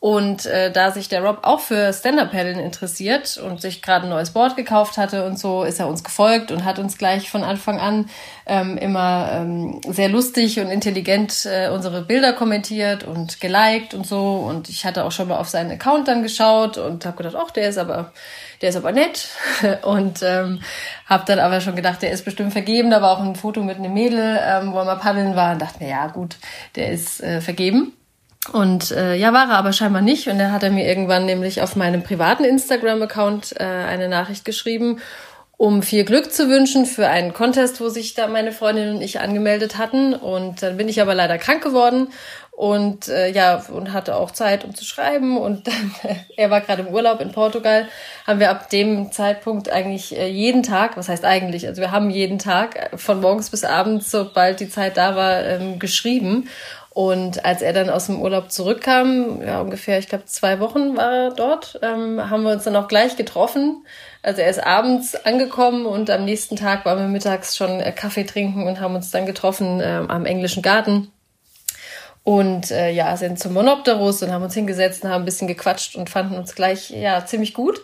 Und 0.00 0.46
äh, 0.46 0.72
da 0.72 0.92
sich 0.92 1.10
der 1.10 1.22
Rob 1.22 1.40
auch 1.42 1.60
für 1.60 1.92
Stand-Up-Paddeln 1.92 2.58
interessiert 2.58 3.36
und 3.36 3.60
sich 3.60 3.82
gerade 3.82 4.06
ein 4.06 4.08
neues 4.08 4.30
Board 4.30 4.56
gekauft 4.56 4.96
hatte 4.96 5.26
und 5.26 5.38
so, 5.38 5.62
ist 5.62 5.78
er 5.78 5.88
uns 5.88 6.02
gefolgt 6.02 6.50
und 6.50 6.64
hat 6.64 6.78
uns 6.78 6.96
gleich 6.96 7.30
von 7.30 7.44
Anfang 7.44 7.78
an 7.78 8.08
ähm, 8.46 8.78
immer 8.78 9.28
ähm, 9.30 9.82
sehr 9.86 10.08
lustig 10.08 10.58
und 10.58 10.70
intelligent 10.70 11.44
äh, 11.44 11.68
unsere 11.68 12.00
Bilder 12.00 12.32
kommentiert 12.32 13.04
und 13.04 13.42
geliked 13.42 13.92
und 13.92 14.06
so. 14.06 14.36
Und 14.36 14.70
ich 14.70 14.86
hatte 14.86 15.04
auch 15.04 15.12
schon 15.12 15.28
mal 15.28 15.36
auf 15.36 15.50
seinen 15.50 15.70
Account 15.70 16.08
dann 16.08 16.22
geschaut 16.22 16.78
und 16.78 17.04
habe 17.04 17.18
gedacht, 17.18 17.36
ach, 17.38 17.50
der 17.50 17.68
ist 17.68 17.76
aber, 17.76 18.14
der 18.62 18.70
ist 18.70 18.76
aber 18.76 18.92
nett. 18.92 19.28
Und 19.82 20.22
ähm, 20.22 20.62
habe 21.04 21.24
dann 21.26 21.38
aber 21.38 21.60
schon 21.60 21.76
gedacht, 21.76 22.00
der 22.00 22.12
ist 22.12 22.24
bestimmt 22.24 22.52
vergeben. 22.52 22.90
Da 22.90 23.02
war 23.02 23.10
auch 23.10 23.20
ein 23.20 23.36
Foto 23.36 23.62
mit 23.62 23.76
einem 23.76 23.92
Mädel, 23.92 24.38
ähm, 24.42 24.72
wo 24.72 24.78
er 24.78 24.84
mal 24.86 24.96
paddeln 24.96 25.36
war 25.36 25.52
und 25.52 25.60
dachte 25.60 25.82
mir, 25.82 25.90
ja 25.90 26.06
gut, 26.06 26.36
der 26.74 26.90
ist 26.90 27.22
äh, 27.22 27.40
vergeben. 27.40 27.92
Und 28.52 28.90
äh, 28.90 29.14
ja, 29.16 29.32
war 29.32 29.50
er 29.50 29.58
aber 29.58 29.72
scheinbar 29.72 30.02
nicht. 30.02 30.28
Und 30.28 30.38
dann 30.38 30.52
hat 30.52 30.62
er 30.62 30.70
mir 30.70 30.86
irgendwann 30.86 31.26
nämlich 31.26 31.60
auf 31.60 31.76
meinem 31.76 32.02
privaten 32.02 32.44
Instagram-Account 32.44 33.54
äh, 33.60 33.64
eine 33.64 34.08
Nachricht 34.08 34.44
geschrieben, 34.44 35.00
um 35.56 35.82
viel 35.82 36.04
Glück 36.04 36.32
zu 36.32 36.48
wünschen 36.48 36.86
für 36.86 37.06
einen 37.06 37.34
Contest, 37.34 37.82
wo 37.82 37.90
sich 37.90 38.14
da 38.14 38.28
meine 38.28 38.52
Freundin 38.52 38.96
und 38.96 39.02
ich 39.02 39.20
angemeldet 39.20 39.76
hatten. 39.76 40.14
Und 40.14 40.62
dann 40.62 40.78
bin 40.78 40.88
ich 40.88 41.02
aber 41.02 41.14
leider 41.14 41.36
krank 41.36 41.62
geworden 41.62 42.08
und 42.60 43.08
äh, 43.08 43.30
ja 43.30 43.64
und 43.70 43.94
hatte 43.94 44.16
auch 44.16 44.32
Zeit, 44.32 44.64
um 44.64 44.74
zu 44.74 44.84
schreiben. 44.84 45.38
Und 45.38 45.66
dann, 45.66 45.94
er 46.36 46.50
war 46.50 46.60
gerade 46.60 46.82
im 46.82 46.88
Urlaub 46.88 47.22
in 47.22 47.32
Portugal, 47.32 47.88
haben 48.26 48.38
wir 48.38 48.50
ab 48.50 48.68
dem 48.68 49.12
Zeitpunkt 49.12 49.70
eigentlich 49.70 50.14
äh, 50.14 50.28
jeden 50.28 50.62
Tag, 50.62 50.98
was 50.98 51.08
heißt 51.08 51.24
eigentlich, 51.24 51.66
also 51.66 51.80
wir 51.80 51.90
haben 51.90 52.10
jeden 52.10 52.38
Tag 52.38 52.90
von 52.96 53.20
morgens 53.22 53.48
bis 53.48 53.64
abends, 53.64 54.10
sobald 54.10 54.60
die 54.60 54.68
Zeit 54.68 54.98
da 54.98 55.16
war, 55.16 55.42
ähm, 55.42 55.78
geschrieben. 55.78 56.48
Und 56.92 57.44
als 57.44 57.62
er 57.62 57.72
dann 57.72 57.88
aus 57.88 58.06
dem 58.06 58.20
Urlaub 58.20 58.50
zurückkam, 58.50 59.42
ja 59.42 59.60
ungefähr, 59.60 60.00
ich 60.00 60.08
glaube 60.08 60.24
zwei 60.24 60.58
Wochen 60.58 60.96
war 60.96 61.12
er 61.12 61.30
dort, 61.30 61.78
ähm, 61.82 62.28
haben 62.28 62.42
wir 62.42 62.50
uns 62.50 62.64
dann 62.64 62.74
auch 62.74 62.88
gleich 62.88 63.16
getroffen. 63.16 63.86
Also 64.22 64.42
er 64.42 64.50
ist 64.50 64.58
abends 64.58 65.14
angekommen 65.14 65.86
und 65.86 66.10
am 66.10 66.24
nächsten 66.24 66.56
Tag 66.56 66.84
waren 66.84 66.98
wir 66.98 67.06
mittags 67.06 67.56
schon 67.56 67.78
äh, 67.78 67.92
Kaffee 67.92 68.24
trinken 68.24 68.66
und 68.66 68.80
haben 68.80 68.96
uns 68.96 69.12
dann 69.12 69.24
getroffen 69.24 69.80
ähm, 69.80 70.10
am 70.10 70.26
englischen 70.26 70.62
Garten. 70.62 71.12
Und 72.24 72.72
äh, 72.72 72.90
ja, 72.90 73.16
sind 73.16 73.38
zum 73.38 73.54
Monopterus 73.54 74.22
und 74.22 74.32
haben 74.32 74.42
uns 74.44 74.54
hingesetzt 74.54 75.04
und 75.04 75.10
haben 75.10 75.22
ein 75.22 75.26
bisschen 75.26 75.48
gequatscht 75.48 75.94
und 75.94 76.10
fanden 76.10 76.36
uns 76.36 76.56
gleich 76.56 76.90
ja 76.90 77.24
ziemlich 77.24 77.54
gut. 77.54 77.82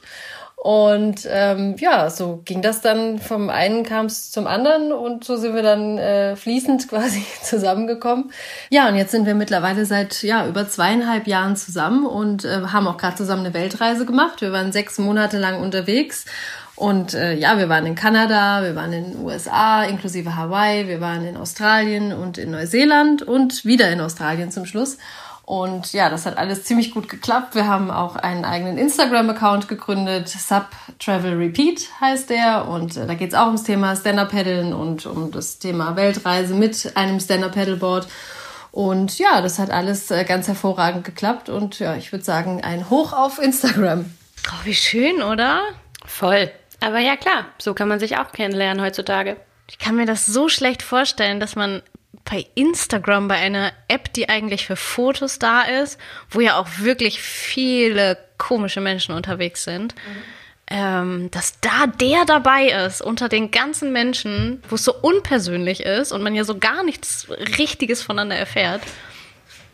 Und 0.56 1.28
ähm, 1.30 1.76
ja, 1.78 2.08
so 2.08 2.40
ging 2.44 2.62
das 2.62 2.80
dann 2.80 3.18
vom 3.18 3.50
einen 3.50 3.84
kam 3.84 4.06
es 4.06 4.30
zum 4.32 4.46
anderen 4.46 4.90
und 4.90 5.22
so 5.22 5.36
sind 5.36 5.54
wir 5.54 5.62
dann 5.62 5.98
äh, 5.98 6.34
fließend 6.34 6.88
quasi 6.88 7.25
zusammengekommen. 7.42 8.32
Ja, 8.70 8.88
und 8.88 8.97
jetzt 8.97 9.12
sind 9.12 9.26
wir 9.26 9.34
mittlerweile 9.34 9.84
seit 9.84 10.23
ja 10.23 10.47
über 10.47 10.69
zweieinhalb 10.69 11.26
Jahren 11.26 11.56
zusammen 11.56 12.06
und 12.06 12.45
äh, 12.45 12.62
haben 12.73 12.88
auch 12.88 12.97
gerade 12.97 13.16
zusammen 13.16 13.45
eine 13.45 13.54
Weltreise 13.54 14.06
gemacht. 14.06 14.40
Wir 14.40 14.50
waren 14.50 14.73
sechs 14.73 14.99
Monate 14.99 15.38
lang 15.38 15.62
unterwegs 15.62 16.25
und 16.76 17.14
äh, 17.14 17.34
ja, 17.34 17.58
wir 17.58 17.71
waren 17.71 17.86
in 17.86 17.95
Kanada, 17.95 18.62
wir 18.62 18.76
waren 18.76 18.92
in 18.92 19.12
den 19.12 19.25
USA, 19.25 19.84
inklusive 19.84 20.36
Hawaii, 20.36 20.86
wir 20.88 21.00
waren 21.00 21.26
in 21.26 21.38
Australien 21.38 22.12
und 22.12 22.36
in 22.36 22.50
Neuseeland 22.50 23.23
und 23.23 23.64
wieder 23.64 23.90
in 23.90 24.00
Australien 24.00 24.50
zum 24.50 24.66
Schluss. 24.66 24.99
Und 25.47 25.93
ja, 25.93 26.11
das 26.11 26.26
hat 26.26 26.39
alles 26.39 26.65
ziemlich 26.65 26.91
gut 26.91 27.09
geklappt. 27.09 27.54
Wir 27.54 27.69
haben 27.69 27.89
auch 27.93 28.17
einen 28.17 28.45
eigenen 28.45 28.78
Instagram-Account 28.78 29.69
gegründet. 29.69 30.28
Sub 30.28 30.67
Travel 30.99 31.35
Repeat 31.35 31.89
heißt 32.00 32.30
der. 32.30 32.67
Und 32.67 32.97
äh, 32.97 33.06
da 33.06 33.15
geht's 33.15 33.35
auch 33.35 33.47
ums 33.47 33.63
Thema 33.63 33.95
Stand-Up-Paddeln 33.95 34.75
und 34.75 35.06
um 35.06 35.30
das 35.30 35.61
Thema 35.61 35.95
Weltreise 35.95 36.52
mit 36.52 36.97
einem 36.97 37.21
Stand-Up-Paddleboard. 37.21 38.09
Und 38.73 39.19
ja, 39.21 39.41
das 39.41 39.61
hat 39.61 39.71
alles 39.71 40.11
äh, 40.11 40.25
ganz 40.25 40.49
hervorragend 40.49 41.04
geklappt. 41.04 41.49
Und 41.49 41.78
ja, 41.78 41.95
ich 41.95 42.11
würde 42.11 42.25
sagen, 42.25 42.65
ein 42.65 42.91
Hoch 42.91 43.13
auf 43.13 43.39
Instagram. 43.39 44.04
Oh, 44.49 44.65
wie 44.65 44.75
schön, 44.75 45.23
oder? 45.23 45.63
Voll. 46.04 46.50
Aber 46.80 46.99
ja, 46.99 47.17
klar, 47.17 47.47
so 47.59 47.73
kann 47.73 47.87
man 47.87 48.00
sich 48.00 48.19
auch 48.19 48.32
kennenlernen 48.32 48.82
heutzutage. 48.82 49.37
Ich 49.71 49.78
kann 49.78 49.95
mir 49.95 50.06
das 50.06 50.26
so 50.26 50.49
schlecht 50.49 50.82
vorstellen, 50.82 51.39
dass 51.39 51.54
man 51.54 51.82
bei 52.25 52.47
Instagram, 52.55 53.29
bei 53.29 53.37
einer 53.37 53.73
App, 53.89 54.13
die 54.13 54.29
eigentlich 54.29 54.67
für 54.67 54.76
Fotos 54.76 55.39
da 55.39 55.63
ist, 55.63 55.99
wo 56.31 56.41
ja 56.41 56.59
auch 56.59 56.69
wirklich 56.79 57.21
viele 57.21 58.19
komische 58.39 58.81
Menschen 58.81 59.15
unterwegs 59.15 59.65
sind, 59.65 59.95
ähm, 60.69 61.31
dass 61.31 61.61
da 61.61 61.87
der 61.87 62.25
dabei 62.25 62.67
ist 62.87 63.00
unter 63.00 63.29
den 63.29 63.50
ganzen 63.50 63.93
Menschen, 63.93 64.63
wo 64.69 64.75
es 64.75 64.85
so 64.85 64.95
unpersönlich 64.95 65.81
ist 65.81 66.13
und 66.13 66.23
man 66.23 66.35
ja 66.35 66.45
so 66.45 66.59
gar 66.59 66.83
nichts 66.83 67.29
Richtiges 67.59 68.02
voneinander 68.02 68.37
erfährt, 68.37 68.83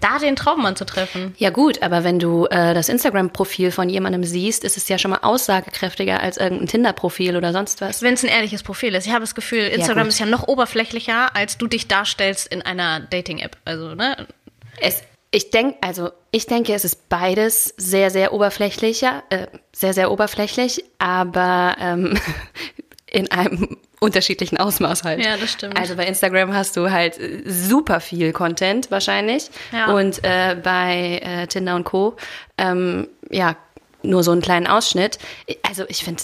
da 0.03 0.19
den 0.19 0.37
Traummann 0.37 0.77
zu 0.77 0.85
treffen. 0.85 1.35
Ja 1.38 1.51
gut, 1.51 1.83
aber 1.83 2.05
wenn 2.05 2.19
du 2.19 2.47
äh, 2.47 2.75
das 2.75 2.88
Instagram-Profil 2.88 3.71
von 3.71 3.88
jemandem 3.88 4.25
siehst, 4.25 4.65
ist 4.65 4.77
es 4.77 4.88
ja 4.88 4.99
schon 4.99 5.11
mal 5.11 5.21
aussagekräftiger 5.23 6.21
als 6.21 6.37
irgendein 6.37 6.67
Tinder-Profil 6.67 7.37
oder 7.37 7.53
sonst 7.53 7.81
was. 7.81 8.03
Wenn 8.03 8.15
es 8.15 8.25
ein 8.25 8.29
ehrliches 8.29 8.62
Profil 8.62 8.95
ist. 8.95 9.07
Ich 9.07 9.12
habe 9.12 9.23
das 9.23 9.35
Gefühl, 9.35 9.61
Instagram 9.61 10.05
gut. 10.05 10.12
ist 10.12 10.19
ja 10.19 10.27
noch 10.27 10.49
oberflächlicher, 10.49 11.35
als 11.35 11.59
du 11.59 11.67
dich 11.67 11.88
darstellst 11.88 12.49
in 12.49 12.62
einer 12.62 13.01
Dating-App. 13.01 13.57
Also, 13.65 13.95
ne? 13.95 14.27
Es, 14.81 15.03
ich 15.31 15.51
denke, 15.51 15.79
also 15.81 16.11
ich 16.31 16.47
denke, 16.47 16.75
es 16.75 16.85
ist 16.85 17.09
beides 17.09 17.73
sehr, 17.77 18.11
sehr 18.11 18.33
oberflächlicher, 18.33 19.23
äh, 19.31 19.47
sehr, 19.73 19.95
sehr 19.95 20.11
oberflächlich, 20.11 20.85
aber 20.99 21.77
ähm, 21.81 22.19
in 23.07 23.31
einem 23.31 23.79
unterschiedlichen 24.03 24.59
Ausmaß 24.59 25.05
halt. 25.05 25.25
Ja, 25.25 25.37
das 25.37 25.53
stimmt. 25.53 25.79
Also 25.79 25.97
bei 25.97 26.07
Instagram 26.07 26.53
hast 26.55 26.77
du 26.77 26.91
halt 26.91 27.19
äh, 27.19 27.43
super 27.47 28.01
viel 28.01 28.33
Content 28.33 28.91
wahrscheinlich 28.91 29.51
Ja. 29.73 29.93
und 29.95 30.23
äh, 30.25 30.57
bei 30.62 31.21
äh, 31.23 31.47
Tinder 31.47 31.77
und 31.77 31.85
Co. 31.85 32.17
Ähm, 32.59 33.09
ja 33.31 33.57
nur 34.05 34.25
so 34.25 34.33
einen 34.33 34.43
kleinen 34.43 34.67
Ausschnitt. 34.67 35.19
Also 35.62 35.85
ich 35.88 36.03
finde, 36.03 36.21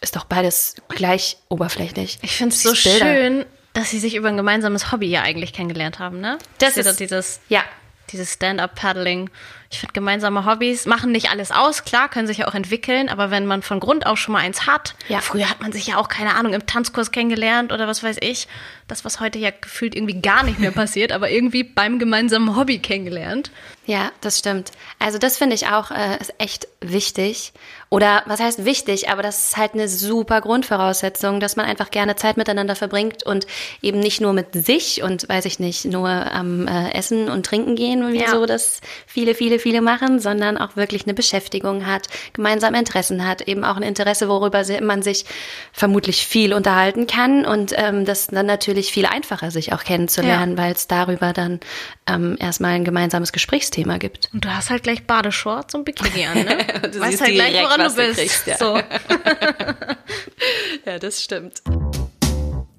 ist 0.00 0.14
doch 0.14 0.24
beides 0.26 0.76
gleich 0.88 1.36
oberflächlich. 1.48 2.18
Ich 2.22 2.36
finde 2.36 2.54
es 2.54 2.62
so 2.62 2.70
Bilder. 2.72 3.04
schön, 3.04 3.44
dass 3.72 3.90
sie 3.90 3.98
sich 3.98 4.14
über 4.14 4.28
ein 4.28 4.36
gemeinsames 4.36 4.92
Hobby 4.92 5.08
ja 5.08 5.22
eigentlich 5.22 5.52
kennengelernt 5.52 5.98
haben, 5.98 6.20
ne? 6.20 6.38
Das 6.58 6.74
sie 6.74 6.80
ist- 6.82 7.00
dieses, 7.00 7.40
Ja, 7.48 7.64
dieses 8.12 8.32
Stand-up-Paddling. 8.34 9.30
Ich 9.70 9.80
finde, 9.80 9.92
gemeinsame 9.92 10.44
Hobbys 10.46 10.86
machen 10.86 11.10
nicht 11.12 11.30
alles 11.30 11.50
aus. 11.50 11.84
Klar, 11.84 12.08
können 12.08 12.26
sich 12.26 12.38
ja 12.38 12.46
auch 12.48 12.54
entwickeln, 12.54 13.08
aber 13.08 13.30
wenn 13.30 13.46
man 13.46 13.62
von 13.62 13.80
Grund 13.80 14.06
auf 14.06 14.18
schon 14.18 14.32
mal 14.32 14.38
eins 14.40 14.66
hat, 14.66 14.94
Ja. 15.08 15.20
früher 15.20 15.50
hat 15.50 15.60
man 15.60 15.72
sich 15.72 15.86
ja 15.88 15.96
auch, 15.96 16.08
keine 16.08 16.34
Ahnung, 16.36 16.54
im 16.54 16.66
Tanzkurs 16.66 17.10
kennengelernt 17.10 17.72
oder 17.72 17.88
was 17.88 18.02
weiß 18.02 18.18
ich. 18.20 18.46
Das, 18.88 19.04
was 19.04 19.18
heute 19.20 19.38
ja 19.38 19.50
gefühlt 19.50 19.94
irgendwie 19.96 20.20
gar 20.20 20.44
nicht 20.44 20.58
mehr 20.60 20.70
passiert, 20.72 21.10
aber 21.12 21.30
irgendwie 21.30 21.64
beim 21.64 21.98
gemeinsamen 21.98 22.54
Hobby 22.56 22.78
kennengelernt. 22.78 23.50
Ja, 23.86 24.10
das 24.20 24.38
stimmt. 24.38 24.72
Also 24.98 25.18
das 25.18 25.36
finde 25.38 25.54
ich 25.54 25.68
auch 25.68 25.92
äh, 25.92 26.18
ist 26.20 26.34
echt 26.38 26.66
wichtig. 26.80 27.52
Oder 27.88 28.24
was 28.26 28.40
heißt 28.40 28.64
wichtig, 28.64 29.08
aber 29.10 29.22
das 29.22 29.46
ist 29.46 29.56
halt 29.56 29.74
eine 29.74 29.88
super 29.88 30.40
Grundvoraussetzung, 30.40 31.38
dass 31.38 31.54
man 31.54 31.66
einfach 31.66 31.92
gerne 31.92 32.16
Zeit 32.16 32.36
miteinander 32.36 32.74
verbringt 32.74 33.22
und 33.22 33.46
eben 33.82 34.00
nicht 34.00 34.20
nur 34.20 34.32
mit 34.32 34.48
sich 34.54 35.04
und 35.04 35.28
weiß 35.28 35.44
ich 35.44 35.60
nicht, 35.60 35.84
nur 35.84 36.08
am 36.08 36.66
äh, 36.66 36.90
Essen 36.94 37.28
und 37.28 37.46
Trinken 37.46 37.76
gehen, 37.76 38.12
wie 38.12 38.22
Ja. 38.22 38.30
so 38.32 38.44
das 38.44 38.80
viele, 39.06 39.36
viele, 39.36 39.60
viele 39.60 39.82
machen, 39.82 40.18
sondern 40.18 40.58
auch 40.58 40.74
wirklich 40.74 41.04
eine 41.04 41.14
Beschäftigung 41.14 41.86
hat, 41.86 42.08
gemeinsame 42.32 42.76
Interessen 42.80 43.24
hat, 43.26 43.42
eben 43.42 43.62
auch 43.64 43.76
ein 43.76 43.84
Interesse, 43.84 44.28
worüber 44.28 44.64
man 44.80 45.02
sich 45.02 45.24
vermutlich 45.72 46.26
viel 46.26 46.54
unterhalten 46.54 47.06
kann 47.06 47.46
und 47.46 47.72
ähm, 47.76 48.04
das 48.04 48.26
dann 48.26 48.46
natürlich 48.46 48.90
viel 48.90 49.06
einfacher, 49.06 49.52
sich 49.52 49.72
auch 49.72 49.84
kennenzulernen, 49.84 50.58
weil 50.58 50.72
es 50.72 50.88
darüber 50.88 51.32
dann 51.32 51.60
ähm, 52.08 52.36
erstmal 52.38 52.72
ein 52.72 52.84
gemeinsames 52.84 53.32
Gesprächsthema 53.32 53.98
gibt. 53.98 54.30
Und 54.32 54.44
du 54.44 54.54
hast 54.54 54.70
halt 54.70 54.82
gleich 54.84 55.04
Badeshorts 55.06 55.74
und 55.74 55.84
Bikini 55.84 56.26
an, 56.26 56.44
ne? 56.44 56.58
Du 56.92 57.00
weißt 57.00 57.20
halt 57.20 57.32
gleich, 57.32 57.54
woran 57.54 57.80
was 57.80 57.94
du 57.94 58.02
du 58.02 58.06
bist. 58.08 58.20
kriegst, 58.20 58.46
ja. 58.46 58.56
so. 58.56 58.78
Ja, 60.84 60.98
das 60.98 61.22
stimmt. 61.22 61.62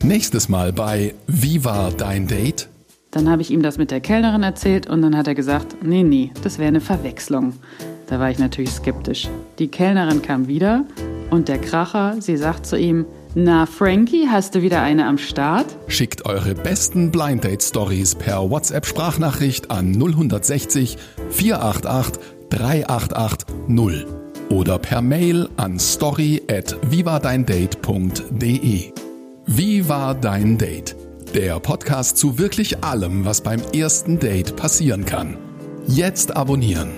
Nächstes 0.03 0.47
Mal 0.47 0.71
bei 0.71 1.13
Wie 1.27 1.65
war 1.65 1.91
dein 1.91 2.27
Date? 2.27 2.69
Dann 3.11 3.29
habe 3.29 3.41
ich 3.41 3.51
ihm 3.51 3.61
das 3.61 3.77
mit 3.77 3.91
der 3.91 3.99
Kellnerin 3.99 4.43
erzählt 4.43 4.87
und 4.87 5.01
dann 5.01 5.17
hat 5.17 5.27
er 5.27 5.35
gesagt, 5.35 5.83
nee, 5.83 6.03
nee, 6.03 6.31
das 6.43 6.59
wäre 6.59 6.67
eine 6.69 6.81
Verwechslung. 6.81 7.53
Da 8.07 8.19
war 8.19 8.29
ich 8.29 8.39
natürlich 8.39 8.71
skeptisch. 8.71 9.27
Die 9.59 9.67
Kellnerin 9.67 10.21
kam 10.21 10.47
wieder 10.47 10.85
und 11.29 11.49
der 11.49 11.57
Kracher, 11.57 12.15
sie 12.19 12.37
sagt 12.37 12.65
zu 12.65 12.77
ihm, 12.77 13.05
na 13.38 13.65
Frankie, 13.67 14.28
hast 14.28 14.56
du 14.56 14.63
wieder 14.63 14.82
eine 14.82 15.06
am 15.06 15.19
Start? 15.19 15.78
Schickt 15.88 16.26
eure 16.26 16.56
besten 16.56 17.12
Blind 17.12 17.43
Date 17.43 17.62
Stories 17.62 18.15
per 18.15 18.50
WhatsApp 18.50 18.86
Sprachnachricht 18.86 19.69
an 19.69 19.93
0160 19.93 20.97
488 21.30 22.19
388 22.50 23.47
0 23.67 24.06
oder 24.50 24.80
per 24.80 25.02
Mail 25.02 25.50
an 25.58 25.78
story 25.78 26.41
at 26.50 26.76
vivadeindate.de. 26.89 28.93
Wie 29.45 29.88
war 29.88 30.15
dein 30.15 30.58
Date? 30.58 30.95
Der 31.36 31.60
Podcast 31.60 32.17
zu 32.17 32.39
wirklich 32.39 32.84
allem, 32.84 33.23
was 33.23 33.41
beim 33.41 33.62
ersten 33.73 34.17
Date 34.17 34.56
passieren 34.56 35.06
kann. 35.06 35.38
Jetzt 35.86 36.36
abonnieren. 36.36 36.89